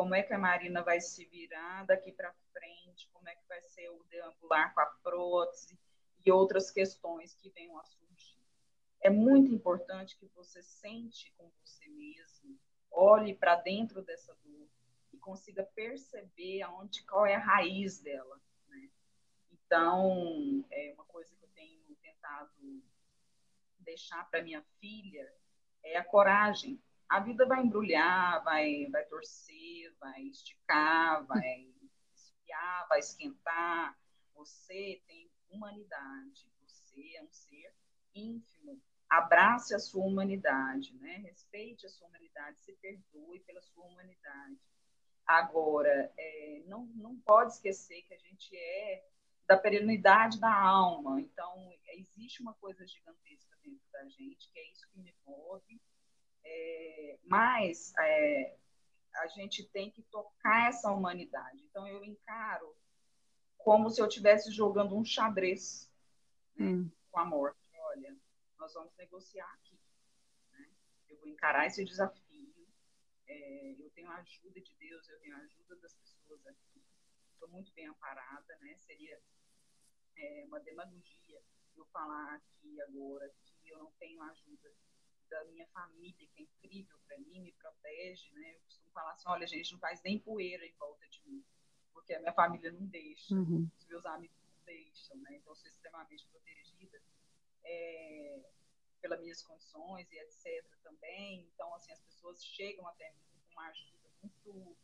Como 0.01 0.15
é 0.15 0.23
que 0.23 0.33
a 0.33 0.39
Marina 0.39 0.81
vai 0.81 0.99
se 0.99 1.25
virar 1.25 1.85
daqui 1.85 2.11
para 2.11 2.33
frente? 2.51 3.07
Como 3.13 3.29
é 3.29 3.35
que 3.35 3.47
vai 3.47 3.61
ser 3.61 3.87
o 3.89 4.03
deambular 4.09 4.73
com 4.73 4.81
a 4.81 4.85
prótese 4.87 5.79
e 6.25 6.31
outras 6.31 6.71
questões 6.71 7.35
que 7.35 7.51
venham 7.51 7.77
a 7.77 7.83
surgir? 7.83 8.41
É 8.99 9.11
muito 9.11 9.51
importante 9.51 10.17
que 10.17 10.25
você 10.33 10.63
sente 10.63 11.31
com 11.37 11.51
você 11.59 11.87
mesmo, 11.89 12.59
olhe 12.89 13.35
para 13.35 13.57
dentro 13.57 14.01
dessa 14.01 14.35
dor 14.43 14.67
e 15.13 15.19
consiga 15.19 15.63
perceber 15.75 16.63
aonde 16.63 17.03
qual 17.03 17.27
é 17.27 17.35
a 17.35 17.39
raiz 17.39 17.99
dela. 17.99 18.41
Né? 18.69 18.89
Então, 19.51 20.65
é 20.71 20.93
uma 20.95 21.05
coisa 21.05 21.35
que 21.35 21.45
eu 21.45 21.49
tenho 21.49 21.95
tentado 22.01 22.49
deixar 23.77 24.27
para 24.31 24.41
minha 24.41 24.63
filha 24.79 25.31
é 25.83 25.95
a 25.95 26.03
coragem. 26.03 26.81
A 27.11 27.19
vida 27.19 27.45
vai 27.45 27.61
embrulhar, 27.61 28.41
vai, 28.41 28.87
vai 28.89 29.03
torcer, 29.03 29.51
vai 30.01 30.23
esticar, 30.23 31.23
vai 31.25 31.71
esfriar, 32.13 32.87
vai 32.89 32.99
esquentar. 32.99 33.97
Você 34.33 35.01
tem 35.07 35.31
humanidade, 35.49 36.51
você 36.59 37.15
é 37.15 37.23
um 37.23 37.31
ser 37.31 37.73
ínfimo. 38.15 38.81
Abrace 39.07 39.75
a 39.75 39.79
sua 39.79 40.03
humanidade, 40.03 40.95
né? 40.95 41.17
Respeite 41.17 41.85
a 41.85 41.89
sua 41.89 42.07
humanidade, 42.07 42.59
se 42.61 42.73
perdoe 42.73 43.39
pela 43.41 43.61
sua 43.61 43.85
humanidade. 43.85 44.57
Agora, 45.27 46.11
é, 46.17 46.63
não, 46.65 46.85
não 46.95 47.17
pode 47.19 47.53
esquecer 47.53 48.01
que 48.03 48.13
a 48.13 48.17
gente 48.17 48.55
é 48.55 49.05
da 49.47 49.57
perenidade 49.57 50.39
da 50.39 50.53
alma. 50.53 51.21
Então, 51.21 51.71
existe 51.89 52.41
uma 52.41 52.53
coisa 52.55 52.87
gigantesca 52.87 53.57
dentro 53.63 53.85
da 53.91 54.07
gente, 54.07 54.49
que 54.51 54.59
é 54.59 54.71
isso 54.71 54.89
que 54.89 54.99
me 54.99 55.13
move. 55.25 55.81
É, 56.43 57.19
mas 57.23 57.93
é, 57.99 58.57
a 59.15 59.27
gente 59.27 59.67
tem 59.69 59.91
que 59.91 60.01
tocar 60.03 60.69
essa 60.69 60.91
humanidade. 60.91 61.63
Então, 61.63 61.87
eu 61.87 62.03
encaro 62.03 62.75
como 63.57 63.89
se 63.89 64.01
eu 64.01 64.07
estivesse 64.07 64.51
jogando 64.51 64.95
um 64.95 65.05
xadrez 65.05 65.91
né, 66.55 66.65
hum. 66.65 66.91
com 67.09 67.19
a 67.19 67.25
morte. 67.25 67.59
Olha, 67.73 68.17
nós 68.57 68.73
vamos 68.73 68.95
negociar 68.95 69.51
aqui. 69.53 69.79
Né? 70.53 70.69
Eu 71.09 71.17
vou 71.19 71.27
encarar 71.27 71.67
esse 71.67 71.83
desafio. 71.83 72.21
É, 73.27 73.75
eu 73.79 73.89
tenho 73.91 74.09
a 74.09 74.15
ajuda 74.15 74.59
de 74.59 74.75
Deus, 74.75 75.07
eu 75.07 75.19
tenho 75.19 75.35
a 75.35 75.39
ajuda 75.39 75.75
das 75.77 75.93
pessoas 75.93 76.45
aqui. 76.47 76.83
Estou 77.33 77.49
muito 77.49 77.71
bem 77.73 77.87
amparada, 77.87 78.57
né? 78.59 78.75
Seria 78.77 79.19
é, 80.17 80.43
uma 80.47 80.59
demagogia 80.59 81.41
eu 81.75 81.85
falar 81.85 82.35
aqui 82.35 82.81
agora 82.81 83.33
que 83.61 83.69
eu 83.69 83.79
não 83.79 83.91
tenho 83.93 84.21
ajuda 84.21 84.73
da 85.31 85.43
minha 85.45 85.65
família, 85.67 86.27
que 86.27 86.41
é 86.41 86.43
incrível 86.43 86.99
para 87.07 87.17
mim, 87.19 87.39
me 87.39 87.53
protege, 87.53 88.31
né? 88.33 88.55
Eu 88.55 88.59
costumo 88.61 88.91
falar 88.93 89.13
assim, 89.13 89.29
olha, 89.29 89.47
gente, 89.47 89.71
não 89.71 89.79
faz 89.79 90.03
nem 90.03 90.19
poeira 90.19 90.65
em 90.65 90.75
volta 90.75 91.07
de 91.07 91.21
mim, 91.25 91.43
porque 91.93 92.13
a 92.13 92.19
minha 92.19 92.33
família 92.33 92.71
não 92.71 92.85
deixa, 92.85 93.33
uhum. 93.33 93.69
os 93.79 93.85
meus 93.87 94.05
amigos 94.05 94.37
não 94.43 94.65
deixam, 94.65 95.17
né? 95.17 95.37
Então, 95.37 95.53
eu 95.53 95.55
sou 95.55 95.69
extremamente 95.69 96.27
protegida 96.27 97.01
é, 97.63 98.39
pelas 99.01 99.21
minhas 99.21 99.41
condições 99.41 100.11
e 100.11 100.19
etc. 100.19 100.65
também. 100.83 101.49
Então, 101.53 101.73
assim, 101.73 101.93
as 101.93 102.01
pessoas 102.01 102.43
chegam 102.43 102.85
até 102.87 103.09
mim 103.11 103.41
com 103.47 103.53
uma 103.53 103.67
ajuda 103.69 104.09
muito 104.21 104.75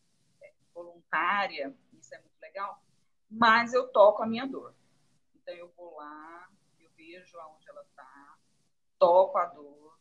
é, 0.41 0.53
voluntária, 0.73 1.75
isso 1.93 2.15
é 2.15 2.19
muito 2.19 2.39
legal, 2.39 2.81
mas 3.29 3.73
eu 3.73 3.87
toco 3.89 4.23
a 4.23 4.27
minha 4.27 4.47
dor. 4.47 4.73
Então 5.35 5.53
eu 5.53 5.69
vou 5.69 5.95
lá, 5.95 6.49
eu 6.79 6.89
vejo 6.91 7.37
aonde 7.39 7.69
ela 7.69 7.81
está, 7.83 8.37
toco 8.97 9.37
a 9.37 9.45
dor, 9.45 9.97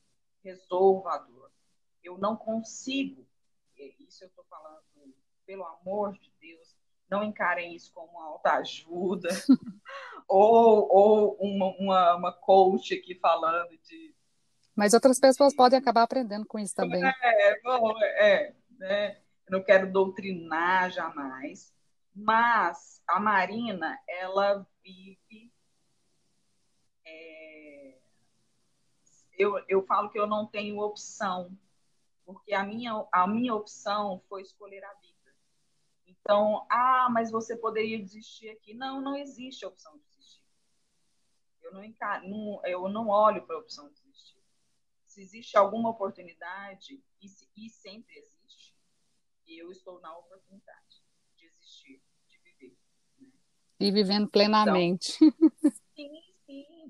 resolvo 0.46 1.08
a 1.08 1.18
dor. 1.18 1.50
Eu 2.02 2.16
não 2.16 2.36
consigo, 2.36 3.26
isso 3.76 4.22
eu 4.22 4.28
estou 4.28 4.44
falando 4.44 4.80
pelo 5.44 5.64
amor 5.64 6.12
de 6.18 6.32
Deus, 6.40 6.76
não 7.08 7.22
encarem 7.22 7.74
isso 7.74 7.92
como 7.92 8.10
uma 8.12 8.26
autoajuda 8.26 9.28
ou, 10.28 10.88
ou 10.90 11.36
uma, 11.40 11.66
uma, 11.78 12.16
uma 12.16 12.32
coach 12.32 12.94
aqui 12.94 13.14
falando 13.14 13.76
de. 13.78 14.14
Mas 14.74 14.92
outras 14.92 15.18
pessoas 15.18 15.54
podem 15.54 15.78
acabar 15.78 16.02
aprendendo 16.02 16.46
com 16.46 16.58
isso 16.58 16.74
também. 16.74 17.02
É, 17.04 17.60
bom, 17.62 17.94
é, 18.02 18.54
né? 18.78 19.16
Eu 19.48 19.58
não 19.58 19.62
quero 19.62 19.90
doutrinar 19.90 20.90
jamais, 20.90 21.72
mas 22.14 23.00
a 23.06 23.18
Marina, 23.20 23.98
ela 24.08 24.66
vive. 24.82 25.52
É, 27.04 27.95
eu, 29.36 29.62
eu 29.68 29.84
falo 29.84 30.10
que 30.10 30.18
eu 30.18 30.26
não 30.26 30.46
tenho 30.46 30.78
opção, 30.80 31.56
porque 32.24 32.54
a 32.54 32.64
minha, 32.64 33.06
a 33.12 33.26
minha 33.26 33.54
opção 33.54 34.20
foi 34.28 34.42
escolher 34.42 34.84
a 34.84 34.92
vida. 34.94 35.34
Então, 36.06 36.66
ah, 36.70 37.08
mas 37.10 37.30
você 37.30 37.56
poderia 37.56 37.98
desistir 37.98 38.48
aqui. 38.50 38.74
Não, 38.74 39.00
não 39.00 39.16
existe 39.16 39.64
a 39.64 39.68
opção 39.68 39.96
de 39.96 40.04
desistir. 40.04 40.42
Eu 41.62 41.72
não, 41.72 41.82
não, 42.24 42.66
eu 42.66 42.88
não 42.88 43.08
olho 43.08 43.46
para 43.46 43.56
a 43.56 43.60
opção 43.60 43.88
de 43.88 43.94
desistir. 44.02 44.42
Se 45.06 45.20
existe 45.20 45.56
alguma 45.56 45.90
oportunidade, 45.90 47.00
e, 47.20 47.26
e 47.56 47.70
sempre 47.70 48.16
existe, 48.18 48.76
eu 49.46 49.70
estou 49.70 50.00
na 50.00 50.16
oportunidade 50.16 51.02
de 51.36 51.46
existir 51.46 52.02
e 53.78 53.90
vivendo 53.90 54.28
plenamente. 54.28 55.16
Então, 55.22 55.72
sim, 55.94 56.35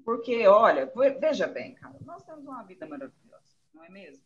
porque, 0.05 0.47
olha, 0.47 0.93
veja 1.21 1.47
bem, 1.47 1.75
cara, 1.75 1.97
nós 2.05 2.25
temos 2.25 2.45
uma 2.45 2.63
vida 2.63 2.87
maravilhosa, 2.87 3.57
não 3.75 3.85
é 3.85 3.89
mesmo? 3.89 4.25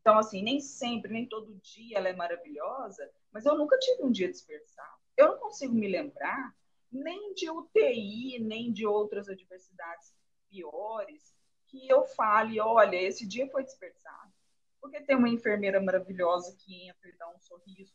Então, 0.00 0.18
assim, 0.18 0.42
nem 0.42 0.60
sempre, 0.60 1.12
nem 1.12 1.26
todo 1.26 1.54
dia 1.56 1.98
ela 1.98 2.08
é 2.08 2.12
maravilhosa, 2.12 3.10
mas 3.32 3.44
eu 3.44 3.56
nunca 3.56 3.78
tive 3.78 4.04
um 4.04 4.10
dia 4.10 4.28
desperdiçado. 4.28 5.00
Eu 5.16 5.28
não 5.28 5.38
consigo 5.38 5.74
me 5.74 5.88
lembrar 5.88 6.54
nem 6.92 7.34
de 7.34 7.50
UTI, 7.50 8.38
nem 8.38 8.72
de 8.72 8.86
outras 8.86 9.28
adversidades 9.28 10.14
piores, 10.48 11.34
que 11.66 11.88
eu 11.88 12.04
fale, 12.04 12.60
olha, 12.60 12.96
esse 12.96 13.26
dia 13.26 13.48
foi 13.50 13.64
desperdiçado. 13.64 14.32
Porque 14.80 15.00
tem 15.00 15.16
uma 15.16 15.28
enfermeira 15.28 15.80
maravilhosa 15.80 16.56
que 16.56 16.88
entra 16.88 17.08
e 17.08 17.16
dá 17.16 17.28
um 17.28 17.40
sorriso. 17.40 17.92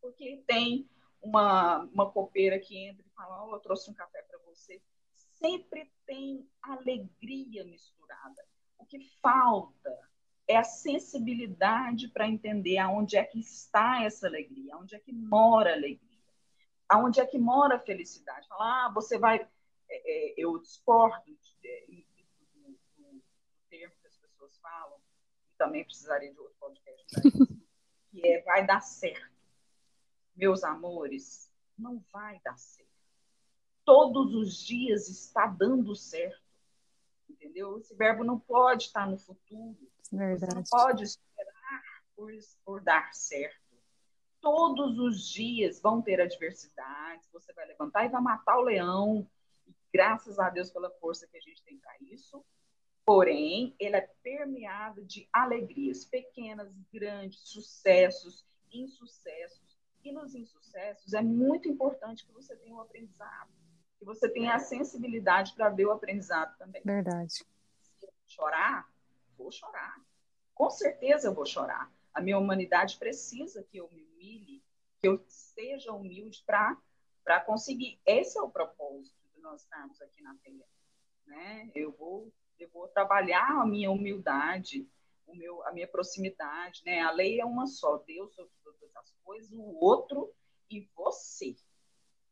Porque 0.00 0.42
tem 0.46 0.88
uma, 1.22 1.84
uma 1.84 2.10
copeira 2.10 2.58
que 2.58 2.76
entra 2.76 3.04
e 3.06 3.14
fala, 3.14 3.46
oh, 3.46 3.54
eu 3.54 3.60
trouxe 3.60 3.90
um 3.90 3.94
café 3.94 4.22
para 4.22 4.38
você. 4.40 4.80
Sempre 5.38 5.90
tem 6.06 6.48
alegria 6.62 7.64
misturada. 7.64 8.44
O 8.78 8.84
que 8.84 8.98
falta 9.20 9.96
é 10.46 10.56
a 10.56 10.64
sensibilidade 10.64 12.08
para 12.08 12.28
entender 12.28 12.78
aonde 12.78 13.16
é 13.16 13.24
que 13.24 13.38
está 13.40 14.02
essa 14.02 14.26
alegria, 14.26 14.74
aonde 14.74 14.94
é 14.94 14.98
que 14.98 15.12
mora 15.12 15.70
a 15.70 15.76
alegria, 15.76 16.24
aonde 16.88 17.20
é 17.20 17.26
que 17.26 17.38
mora 17.38 17.76
a 17.76 17.80
felicidade. 17.80 18.48
Falar, 18.48 18.86
ah, 18.86 18.92
você 18.92 19.18
vai... 19.18 19.46
É, 19.90 20.32
é, 20.32 20.34
eu 20.36 20.58
discordo 20.58 21.24
de, 21.26 22.04
do, 22.54 22.70
do, 22.98 23.22
termo 23.70 23.94
que 24.02 24.06
as 24.06 24.16
pessoas 24.16 24.58
falam, 24.58 24.98
e 25.50 25.56
também 25.56 25.82
precisaria 25.82 26.30
de 26.30 26.38
outro 26.38 26.54
podcast 26.60 27.06
que 28.10 28.26
é 28.26 28.42
vai 28.42 28.66
dar 28.66 28.82
certo 28.82 29.38
meus 30.38 30.62
amores, 30.62 31.52
não 31.76 32.02
vai 32.12 32.40
dar 32.44 32.56
certo. 32.56 32.87
Todos 33.88 34.34
os 34.34 34.66
dias 34.66 35.08
está 35.08 35.46
dando 35.46 35.96
certo. 35.96 36.42
Entendeu? 37.26 37.78
Esse 37.78 37.94
verbo 37.94 38.22
não 38.22 38.38
pode 38.38 38.84
estar 38.84 39.06
no 39.06 39.16
futuro. 39.16 39.78
Verdade. 40.12 40.40
Você 40.40 40.54
não 40.54 40.62
pode 40.64 41.04
esperar 41.04 42.02
por, 42.14 42.30
por 42.66 42.82
dar 42.82 43.14
certo. 43.14 43.56
Todos 44.42 44.98
os 44.98 45.26
dias 45.26 45.80
vão 45.80 46.02
ter 46.02 46.20
adversidades. 46.20 47.30
Você 47.32 47.50
vai 47.54 47.66
levantar 47.66 48.04
e 48.04 48.10
vai 48.10 48.20
matar 48.20 48.58
o 48.58 48.64
leão. 48.64 49.26
E 49.66 49.74
graças 49.90 50.38
a 50.38 50.50
Deus 50.50 50.70
pela 50.70 50.90
força 50.90 51.26
que 51.26 51.38
a 51.38 51.40
gente 51.40 51.62
tem 51.62 51.78
para 51.78 51.96
isso. 52.02 52.44
Porém, 53.06 53.74
ele 53.80 53.96
é 53.96 54.02
permeado 54.22 55.02
de 55.02 55.26
alegrias 55.32 56.04
pequenas, 56.04 56.70
grandes, 56.92 57.40
sucessos, 57.40 58.44
insucessos 58.70 59.78
e 60.04 60.12
nos 60.12 60.34
insucessos 60.34 61.12
é 61.12 61.22
muito 61.22 61.68
importante 61.68 62.24
que 62.24 62.32
você 62.32 62.54
tenha 62.56 62.74
um 62.74 62.80
aprendizado, 62.80 63.50
que 63.98 64.04
você 64.04 64.28
tenha 64.28 64.54
a 64.54 64.58
sensibilidade 64.58 65.54
para 65.54 65.68
ver 65.68 65.86
o 65.86 65.92
aprendizado 65.92 66.56
também. 66.56 66.82
Verdade. 66.84 67.32
Se 67.32 67.44
eu 68.06 68.12
chorar, 68.26 68.88
vou 69.36 69.50
chorar. 69.50 70.00
Com 70.54 70.70
certeza 70.70 71.28
eu 71.28 71.34
vou 71.34 71.46
chorar. 71.46 71.92
A 72.14 72.20
minha 72.20 72.38
humanidade 72.38 72.96
precisa 72.98 73.62
que 73.62 73.78
eu 73.78 73.90
me 73.90 74.04
humilhe, 74.04 74.62
que 75.00 75.08
eu 75.08 75.22
seja 75.26 75.92
humilde 75.92 76.42
para 76.46 77.40
conseguir. 77.44 78.00
Esse 78.06 78.38
é 78.38 78.42
o 78.42 78.50
propósito 78.50 79.16
de 79.34 79.40
nós 79.40 79.62
estarmos 79.62 80.00
aqui 80.00 80.22
na 80.22 80.34
Terra. 80.42 80.66
Né? 81.26 81.70
Eu 81.74 81.92
vou 81.92 82.32
Eu 82.58 82.68
vou 82.70 82.88
trabalhar 82.88 83.62
a 83.62 83.66
minha 83.66 83.90
humildade, 83.90 84.88
o 85.26 85.34
meu, 85.36 85.62
a 85.64 85.70
minha 85.70 85.86
proximidade, 85.86 86.82
né? 86.84 87.00
A 87.02 87.12
lei 87.12 87.38
é 87.38 87.44
uma 87.44 87.66
só, 87.66 87.98
Deus 87.98 88.34
sobre 88.34 88.52
todas 88.64 88.96
as 88.96 89.12
coisas, 89.22 89.52
o 89.52 89.78
outro 89.78 90.32
e 90.68 90.88
você. 90.96 91.54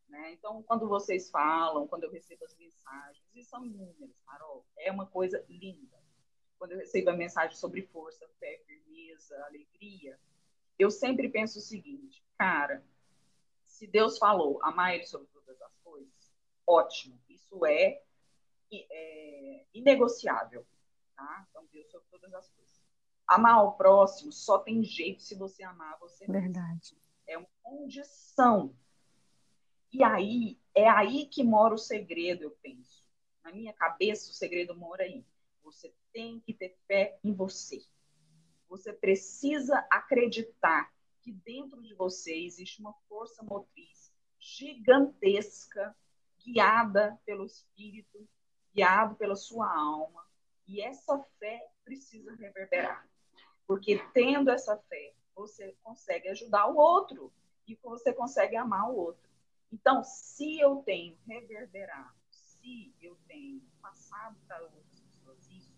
Né? 0.09 0.33
Então, 0.33 0.63
quando 0.63 0.89
vocês 0.89 1.31
falam, 1.31 1.87
quando 1.87 2.05
eu 2.05 2.11
recebo 2.11 2.45
as 2.45 2.57
mensagens, 2.57 3.25
e 3.35 3.43
são 3.43 3.65
inúmeras, 3.65 4.17
Carol, 4.25 4.65
é 4.79 4.91
uma 4.91 5.07
coisa 5.07 5.45
linda. 5.49 5.97
Quando 6.59 6.73
eu 6.73 6.79
recebo 6.79 7.11
a 7.11 7.17
mensagem 7.17 7.57
sobre 7.57 7.83
força, 7.83 8.27
fé, 8.39 8.63
firmeza, 8.67 9.37
alegria, 9.45 10.19
eu 10.79 10.91
sempre 10.91 11.29
penso 11.29 11.59
o 11.59 11.63
seguinte, 11.63 12.25
cara, 12.39 12.85
se 13.67 13.87
Deus 13.87 14.17
falou, 14.17 14.63
amar 14.63 14.95
Ele 14.95 15.05
sobre 15.05 15.27
todas 15.29 15.61
as 15.61 15.77
coisas, 15.79 16.33
ótimo, 16.67 17.21
isso 17.29 17.65
é, 17.67 18.03
é 18.73 19.67
inegociável, 19.75 20.67
tá? 21.15 21.47
Então, 21.51 21.67
Deus 21.73 21.91
sobre 21.91 22.09
todas 22.11 22.33
as 22.33 22.49
coisas. 22.51 22.83
Amar 23.27 23.65
o 23.65 23.73
próximo 23.73 24.33
só 24.33 24.59
tem 24.59 24.83
jeito 24.85 25.23
se 25.23 25.35
você 25.35 25.63
amar 25.63 25.99
você 25.99 26.27
mesmo. 26.27 26.43
Verdade. 26.43 26.97
É 27.27 27.37
uma 27.37 27.49
condição. 27.63 28.75
E 29.93 30.03
aí, 30.03 30.59
é 30.75 30.89
aí 30.89 31.27
que 31.27 31.43
mora 31.43 31.75
o 31.75 31.79
segredo, 31.79 32.45
eu 32.45 32.51
penso. 32.63 33.07
Na 33.43 33.53
minha 33.53 33.73
cabeça, 33.73 34.31
o 34.31 34.35
segredo 34.35 34.75
mora 34.75 35.05
aí. 35.05 35.25
Você 35.63 35.95
tem 36.13 36.41
que 36.41 36.53
ter 36.53 36.77
fé 36.87 37.19
em 37.23 37.33
você. 37.33 37.85
Você 38.69 38.93
precisa 38.93 39.87
acreditar 39.91 40.93
que 41.23 41.33
dentro 41.33 41.83
de 41.83 41.95
você 41.95 42.35
existe 42.35 42.81
uma 42.81 42.93
força 43.09 43.43
motriz 43.43 44.13
gigantesca, 44.39 45.97
guiada 46.45 47.19
pelo 47.25 47.45
Espírito, 47.45 48.29
guiado 48.75 49.17
pela 49.17 49.35
sua 49.35 49.73
alma. 49.73 50.25
E 50.67 50.81
essa 50.81 51.19
fé 51.39 51.69
precisa 51.85 52.35
reverberar. 52.35 53.09
Porque 53.67 53.99
tendo 54.13 54.51
essa 54.51 54.77
fé, 54.89 55.15
você 55.35 55.77
consegue 55.83 56.29
ajudar 56.29 56.67
o 56.67 56.77
outro 56.77 57.33
e 57.67 57.75
você 57.83 58.13
consegue 58.13 58.57
amar 58.57 58.91
o 58.91 58.97
outro. 58.97 59.29
Então, 59.73 60.03
se 60.05 60.59
eu 60.61 60.77
tenho 60.77 61.17
reverberado, 61.27 62.15
se 62.31 62.95
eu 63.01 63.17
tenho 63.27 63.61
passado 63.81 64.37
para 64.47 64.63
outras 64.63 65.01
pessoas 65.01 65.51
isso, 65.51 65.73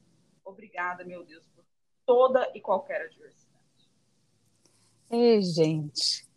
obrigada, 0.45 1.05
meu 1.05 1.25
Deus, 1.25 1.47
por 1.55 1.65
toda 2.05 2.51
e 2.55 2.61
qualquer 2.61 3.03
adversidade. 3.03 3.59
Ei, 5.11 5.43
gente, 5.43 6.29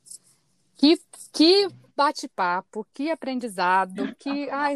que, 0.76 0.98
que 1.34 1.68
bate-papo, 1.96 2.88
que 2.94 3.12
aprendizado, 3.12 4.16
que 4.16 4.50
ai, 4.50 4.76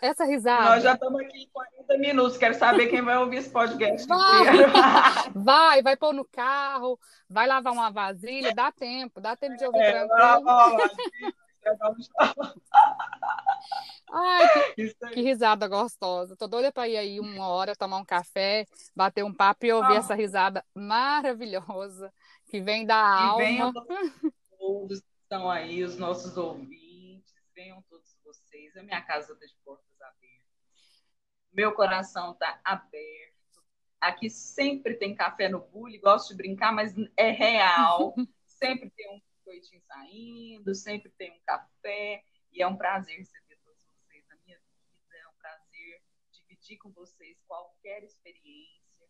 essa 0.00 0.24
risada. 0.24 0.70
Nós 0.70 0.82
já 0.82 0.94
estamos 0.94 1.20
aqui 1.20 1.42
em 1.42 1.48
40 1.48 1.98
minutos, 1.98 2.38
quero 2.38 2.54
saber 2.54 2.86
quem 2.86 3.02
vai 3.02 3.18
ouvir 3.18 3.36
esse 3.36 3.50
podcast. 3.50 4.06
Vai, 4.06 4.44
vai, 5.34 5.82
vai 5.82 5.96
pôr 5.96 6.14
no 6.14 6.24
carro, 6.24 6.98
vai 7.28 7.46
lavar 7.46 7.72
uma 7.72 7.90
vasilha, 7.90 8.54
dá 8.54 8.72
tempo, 8.72 9.20
dá 9.20 9.36
tempo 9.36 9.56
de 9.56 9.66
ouvir 9.66 9.80
é, 9.80 10.06
tranquilo. 10.06 10.90
Ai, 14.12 14.74
que, 14.74 14.94
que, 15.14 15.20
risada 15.22 15.68
gostosa. 15.68 16.36
Tô 16.36 16.46
doida 16.46 16.72
para 16.72 16.88
ir 16.88 16.96
aí 16.96 17.20
uma 17.20 17.48
hora, 17.48 17.76
tomar 17.76 17.98
um 17.98 18.04
café, 18.04 18.66
bater 18.94 19.24
um 19.24 19.32
papo 19.32 19.66
e 19.66 19.72
ouvir 19.72 19.94
ah. 19.94 19.98
essa 19.98 20.14
risada 20.14 20.64
maravilhosa 20.74 22.12
que 22.46 22.60
vem 22.60 22.84
da 22.84 22.94
e 22.94 22.98
alma. 22.98 23.36
Venham 23.38 23.72
todos 24.58 25.02
estão 25.32 25.50
aí, 25.50 25.82
os 25.82 25.96
nossos 25.96 26.36
ouvintes, 26.36 27.34
venham 27.54 27.82
todos 27.88 28.18
vocês. 28.22 28.76
A 28.76 28.82
minha 28.82 29.00
casa 29.00 29.32
está 29.32 29.46
de 29.46 29.56
portas 29.64 30.00
abertas. 30.02 30.46
Meu 31.50 31.72
coração 31.72 32.32
está 32.32 32.60
aberto. 32.62 33.32
Aqui 33.98 34.28
sempre 34.28 34.94
tem 34.94 35.14
café 35.14 35.48
no 35.48 35.60
bule, 35.60 35.98
gosto 35.98 36.30
de 36.30 36.36
brincar, 36.36 36.70
mas 36.72 36.94
é 37.16 37.30
real. 37.30 38.14
sempre 38.44 38.90
tem 38.90 39.08
um 39.10 39.22
coitinho 39.62 39.82
saindo, 39.86 40.74
sempre 40.74 41.10
tem 41.16 41.30
um 41.30 41.40
café. 41.46 42.22
E 42.52 42.62
é 42.62 42.66
um 42.66 42.76
prazer 42.76 43.16
receber 43.16 43.56
todos 43.64 43.82
vocês 43.84 44.24
na 44.28 44.36
minha 44.44 44.58
vida. 44.58 45.16
É 45.16 45.28
um 45.28 45.34
prazer 45.38 46.02
dividir 46.32 46.78
com 46.78 46.90
vocês 46.90 47.36
qualquer 47.46 48.02
experiência. 48.02 49.06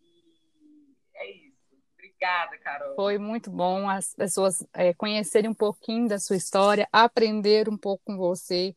E 0.00 0.94
é 1.14 1.30
isso. 1.30 1.62
Obrigada, 1.94 2.58
Carol. 2.58 2.96
Foi 2.96 3.16
muito 3.16 3.50
bom 3.50 3.88
as 3.88 4.12
pessoas 4.14 4.66
é, 4.74 4.92
conhecerem 4.92 5.50
um 5.50 5.54
pouquinho 5.54 6.08
da 6.08 6.18
sua 6.18 6.36
história, 6.36 6.88
aprender 6.92 7.68
um 7.68 7.78
pouco 7.78 8.02
com 8.04 8.16
você. 8.16 8.74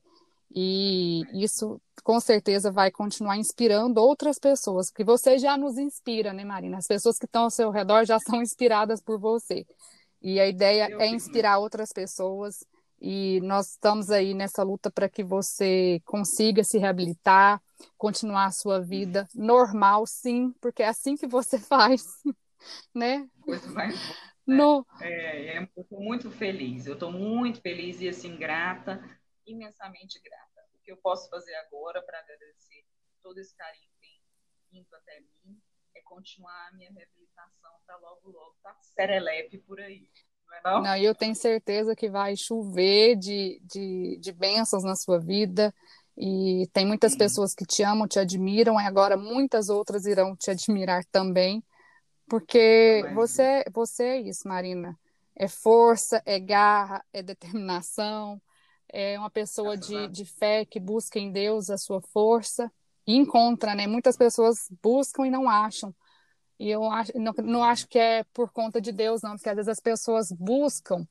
E 0.58 1.24
isso 1.34 1.82
com 2.04 2.20
certeza 2.20 2.72
vai 2.72 2.92
continuar 2.92 3.36
inspirando 3.36 4.00
outras 4.00 4.38
pessoas, 4.38 4.90
porque 4.90 5.04
você 5.04 5.38
já 5.40 5.58
nos 5.58 5.78
inspira, 5.78 6.32
né, 6.32 6.46
Marina? 6.46 6.78
As 6.78 6.88
pessoas 6.88 7.18
que 7.18 7.26
estão 7.26 7.44
ao 7.44 7.50
seu 7.50 7.72
redor 7.72 8.06
já 8.06 8.20
são 8.22 8.42
inspiradas 8.42 9.02
por 9.02 9.20
você. 9.20 9.66
E 10.26 10.40
a 10.40 10.48
ideia 10.48 10.90
é 11.00 11.06
inspirar 11.06 11.60
outras 11.60 11.94
pessoas. 11.94 12.66
E 13.00 13.40
nós 13.42 13.74
estamos 13.74 14.10
aí 14.10 14.34
nessa 14.34 14.64
luta 14.64 14.90
para 14.90 15.08
que 15.08 15.24
você 15.24 16.02
consiga 16.04 16.64
se 16.64 16.80
reabilitar, 16.80 17.62
continuar 17.96 18.46
a 18.46 18.52
sua 18.52 18.82
vida 18.82 19.28
normal, 19.36 20.08
sim, 20.08 20.52
porque 20.60 20.82
é 20.82 20.88
assim 20.88 21.16
que 21.16 21.28
você 21.28 21.60
faz 21.70 22.04
né? 22.92 23.30
Coisa 23.42 23.70
mais 23.72 23.96
boa, 23.96 24.18
né? 24.48 24.56
no... 24.58 24.88
É, 25.00 25.58
é, 25.58 25.70
eu 25.76 25.82
estou 25.84 26.02
muito 26.02 26.32
feliz, 26.32 26.88
eu 26.88 26.94
estou 26.94 27.12
muito 27.12 27.62
feliz 27.62 28.02
e 28.02 28.10
assim 28.10 28.36
grata, 28.36 29.00
imensamente 29.46 30.20
grata. 30.20 30.68
O 30.74 30.80
que 30.80 30.92
eu 30.92 30.98
posso 30.98 31.30
fazer 31.30 31.54
agora 31.56 32.02
para 32.02 32.20
agradecer 32.20 32.84
todo 33.22 33.38
esse 33.38 33.56
carinho 33.56 33.88
que 33.90 34.00
tem 34.00 34.22
vindo 34.72 34.88
até 34.96 35.20
mim 35.20 35.62
continuar 36.06 36.70
a 36.70 36.76
minha 36.76 36.92
reabilitação 36.92 37.72
para 37.86 37.98
logo, 37.98 38.30
logo 38.30 38.56
tá 38.64 38.74
serelepe 38.80 39.58
por 39.58 39.80
aí. 39.82 40.08
Não, 40.48 40.56
é 40.56 40.62
não? 40.64 40.82
não, 40.84 40.98
eu 40.98 41.14
tenho 41.14 41.36
certeza 41.36 41.96
que 41.96 42.10
vai 42.10 42.38
chover 42.38 43.18
de, 43.18 43.60
de, 43.64 44.18
de 44.22 44.32
bênçãos 44.32 44.84
na 44.84 44.96
sua 44.96 45.20
vida. 45.20 45.74
E 46.18 46.70
tem 46.72 46.86
muitas 46.86 47.12
Sim. 47.12 47.18
pessoas 47.18 47.54
que 47.54 47.66
te 47.66 47.84
amam, 47.84 48.08
te 48.08 48.20
admiram, 48.20 48.80
e 48.80 48.86
agora 48.86 49.18
muitas 49.18 49.68
outras 49.68 50.06
irão 50.06 50.36
te 50.36 50.50
admirar 50.50 51.04
também. 51.12 51.62
Porque 52.28 53.04
você, 53.14 53.66
você 53.74 54.04
é 54.04 54.22
isso, 54.22 54.48
Marina. 54.48 54.98
É 55.36 55.48
força, 55.50 56.22
é 56.26 56.40
garra, 56.40 57.04
é 57.12 57.22
determinação, 57.22 58.42
é 58.88 59.20
uma 59.20 59.30
pessoa 59.30 59.76
de, 59.76 60.08
de 60.08 60.24
fé 60.24 60.64
que 60.64 60.80
busca 60.80 61.20
em 61.20 61.30
Deus 61.32 61.70
a 61.70 61.78
sua 61.78 62.02
força 62.02 62.72
e 63.08 63.16
encontra, 63.16 63.76
né? 63.76 63.88
Muitas 63.88 64.18
pessoas 64.18 64.68
buscam 64.82 65.26
e 65.26 65.32
não 65.32 65.50
acham. 65.50 65.94
E 66.60 66.70
eu 66.70 66.90
acho, 66.90 67.12
não, 67.18 67.34
não 67.44 67.64
acho 67.64 67.88
que 67.88 68.00
é 68.00 68.24
por 68.34 68.52
conta 68.52 68.80
de 68.80 68.92
Deus, 68.92 69.22
não, 69.22 69.36
porque 69.36 69.50
às 69.50 69.56
vezes 69.56 69.70
as 69.70 69.80
pessoas 69.80 70.32
buscam 70.32 71.06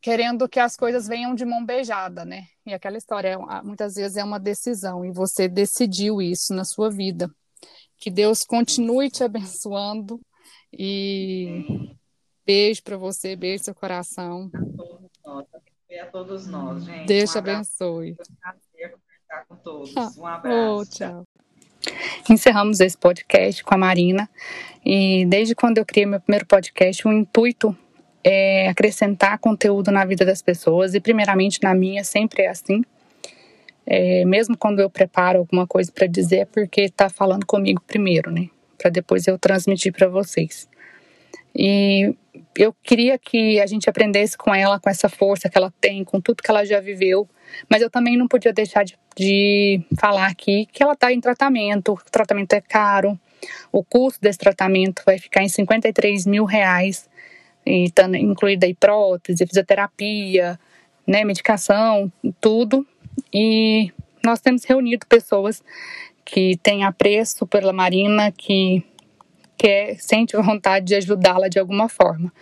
querendo 0.00 0.48
que 0.48 0.58
as 0.58 0.76
coisas 0.76 1.06
venham 1.06 1.34
de 1.34 1.44
mão 1.44 1.64
beijada, 1.64 2.24
né? 2.24 2.46
E 2.66 2.74
aquela 2.74 2.98
história, 2.98 3.28
é 3.28 3.62
muitas 3.62 3.94
vezes 3.94 4.16
é 4.16 4.24
uma 4.24 4.38
decisão, 4.38 5.04
e 5.04 5.12
você 5.12 5.48
decidiu 5.48 6.20
isso 6.20 6.52
na 6.52 6.64
sua 6.64 6.90
vida. 6.90 7.30
Que 7.96 8.10
Deus 8.10 8.40
continue 8.44 9.08
te 9.08 9.22
abençoando 9.22 10.20
e 10.72 11.94
beijo 12.44 12.82
para 12.82 12.96
você, 12.96 13.36
beijo 13.36 13.64
seu 13.64 13.74
coração. 13.74 14.50
A 16.00 16.06
todos 16.06 16.46
nós, 16.48 16.84
gente. 16.84 17.06
Deus 17.06 17.30
te 17.30 17.38
abençoe. 17.38 18.16
Com 19.48 19.56
todos. 19.56 19.94
Um 20.16 20.26
abraço. 20.26 20.74
Oh, 20.74 20.84
tchau. 20.84 21.24
Encerramos 22.30 22.80
esse 22.80 22.96
podcast 22.96 23.64
com 23.64 23.74
a 23.74 23.78
Marina. 23.78 24.28
E 24.84 25.24
desde 25.26 25.54
quando 25.54 25.78
eu 25.78 25.84
criei 25.84 26.06
meu 26.06 26.20
primeiro 26.20 26.46
podcast, 26.46 27.06
o 27.06 27.12
intuito 27.12 27.76
é 28.24 28.68
acrescentar 28.68 29.38
conteúdo 29.38 29.90
na 29.90 30.04
vida 30.04 30.24
das 30.24 30.42
pessoas. 30.42 30.94
E, 30.94 31.00
primeiramente, 31.00 31.60
na 31.62 31.74
minha, 31.74 32.04
sempre 32.04 32.42
é 32.42 32.48
assim. 32.48 32.82
É, 33.84 34.24
mesmo 34.24 34.56
quando 34.56 34.80
eu 34.80 34.88
preparo 34.88 35.40
alguma 35.40 35.66
coisa 35.66 35.90
para 35.90 36.06
dizer, 36.06 36.36
é 36.36 36.44
porque 36.44 36.82
está 36.82 37.08
falando 37.08 37.44
comigo 37.44 37.82
primeiro, 37.86 38.30
né? 38.30 38.48
Para 38.78 38.90
depois 38.90 39.26
eu 39.26 39.38
transmitir 39.38 39.92
para 39.92 40.08
vocês. 40.08 40.68
E 41.54 42.14
eu 42.56 42.72
queria 42.82 43.18
que 43.18 43.60
a 43.60 43.66
gente 43.66 43.90
aprendesse 43.90 44.36
com 44.38 44.54
ela, 44.54 44.78
com 44.78 44.88
essa 44.88 45.08
força 45.08 45.48
que 45.48 45.58
ela 45.58 45.72
tem, 45.80 46.04
com 46.04 46.20
tudo 46.20 46.42
que 46.42 46.50
ela 46.50 46.64
já 46.64 46.80
viveu. 46.80 47.28
Mas 47.68 47.82
eu 47.82 47.90
também 47.90 48.16
não 48.16 48.28
podia 48.28 48.52
deixar 48.52 48.84
de, 48.84 48.98
de 49.16 49.80
falar 49.98 50.26
aqui 50.26 50.66
que 50.72 50.82
ela 50.82 50.92
está 50.92 51.12
em 51.12 51.20
tratamento, 51.20 51.92
o 51.92 52.10
tratamento 52.10 52.52
é 52.52 52.60
caro, 52.60 53.18
o 53.70 53.82
custo 53.82 54.20
desse 54.20 54.38
tratamento 54.38 55.02
vai 55.04 55.18
ficar 55.18 55.42
em 55.42 55.48
53 55.48 56.26
mil 56.26 56.44
reais, 56.44 57.08
e 57.64 57.90
tá 57.90 58.06
incluída 58.18 58.66
aí 58.66 58.74
prótese, 58.74 59.46
fisioterapia, 59.46 60.58
né, 61.06 61.24
medicação, 61.24 62.12
tudo. 62.40 62.86
E 63.32 63.92
nós 64.24 64.40
temos 64.40 64.64
reunido 64.64 65.06
pessoas 65.06 65.62
que 66.24 66.56
têm 66.62 66.84
apreço 66.84 67.46
pela 67.46 67.72
Marina, 67.72 68.32
que 68.32 68.84
quer, 69.56 69.96
sente 70.00 70.36
vontade 70.36 70.86
de 70.86 70.94
ajudá-la 70.96 71.48
de 71.48 71.58
alguma 71.58 71.88
forma. 71.88 72.32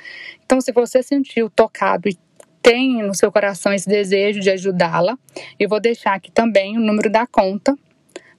Então, 0.44 0.60
se 0.60 0.72
você 0.72 1.02
sentiu 1.02 1.50
tocado 1.50 2.08
e 2.08 2.16
tem 2.62 3.02
no 3.02 3.14
seu 3.14 3.32
coração 3.32 3.72
esse 3.72 3.88
desejo 3.88 4.40
de 4.40 4.50
ajudá-la, 4.50 5.18
eu 5.58 5.66
vou 5.68 5.80
deixar 5.80 6.14
aqui 6.14 6.30
também 6.30 6.76
o 6.76 6.80
número 6.80 7.10
da 7.10 7.26
conta 7.26 7.76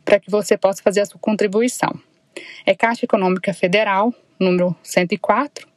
para 0.06 0.20
que 0.20 0.30
você 0.30 0.56
possa 0.58 0.82
fazer 0.82 1.02
a 1.02 1.06
sua 1.06 1.20
contribuição. 1.20 1.94
É 2.66 2.74
Caixa 2.74 3.06
Econômica 3.06 3.54
Federal, 3.54 4.14
número 4.40 4.76
104, 4.84 5.68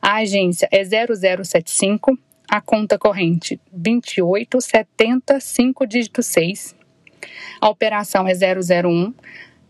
a 0.00 0.14
agência 0.16 0.68
é 0.70 0.84
0075, 0.84 2.16
a 2.48 2.60
conta 2.60 2.96
corrente 2.98 3.60
28705 3.72 5.86
dígito 5.86 6.22
6. 6.22 6.76
A 7.60 7.68
operação 7.68 8.28
é 8.28 8.34
001, 8.34 9.12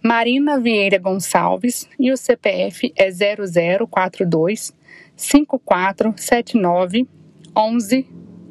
Marina 0.03 0.61
Vieira 0.61 0.99
Gonçalves 0.99 1.89
e 1.99 2.13
o 2.13 2.17
CPF 2.17 2.93
é 2.97 3.11
0042 3.11 4.75
5479 5.17 7.09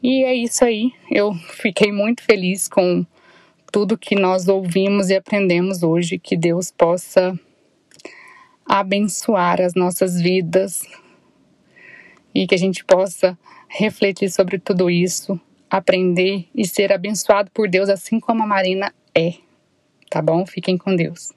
E 0.03 0.24
é 0.24 0.34
isso 0.34 0.64
aí. 0.64 0.90
Eu 1.11 1.34
fiquei 1.34 1.92
muito 1.92 2.22
feliz 2.22 2.66
com 2.66 3.07
tudo 3.70 3.96
que 3.96 4.16
nós 4.16 4.48
ouvimos 4.48 5.11
e 5.11 5.16
aprendemos 5.16 5.82
hoje. 5.82 6.18
Que 6.18 6.36
Deus 6.36 6.72
possa 6.72 7.38
abençoar 8.66 9.61
as 9.61 9.74
nossas 9.74 10.20
vidas 10.20 10.82
e 12.34 12.46
que 12.46 12.55
a 12.55 12.59
gente 12.59 12.84
possa 12.84 13.38
refletir 13.68 14.30
sobre 14.30 14.59
tudo 14.59 14.90
isso, 14.90 15.38
aprender 15.70 16.48
e 16.55 16.66
ser 16.66 16.92
abençoado 16.92 17.50
por 17.53 17.68
Deus, 17.68 17.88
assim 17.88 18.18
como 18.18 18.42
a 18.42 18.46
Marina 18.46 18.92
é. 19.14 19.34
Tá 20.10 20.22
bom? 20.22 20.46
Fiquem 20.46 20.76
com 20.78 20.94
Deus. 20.94 21.32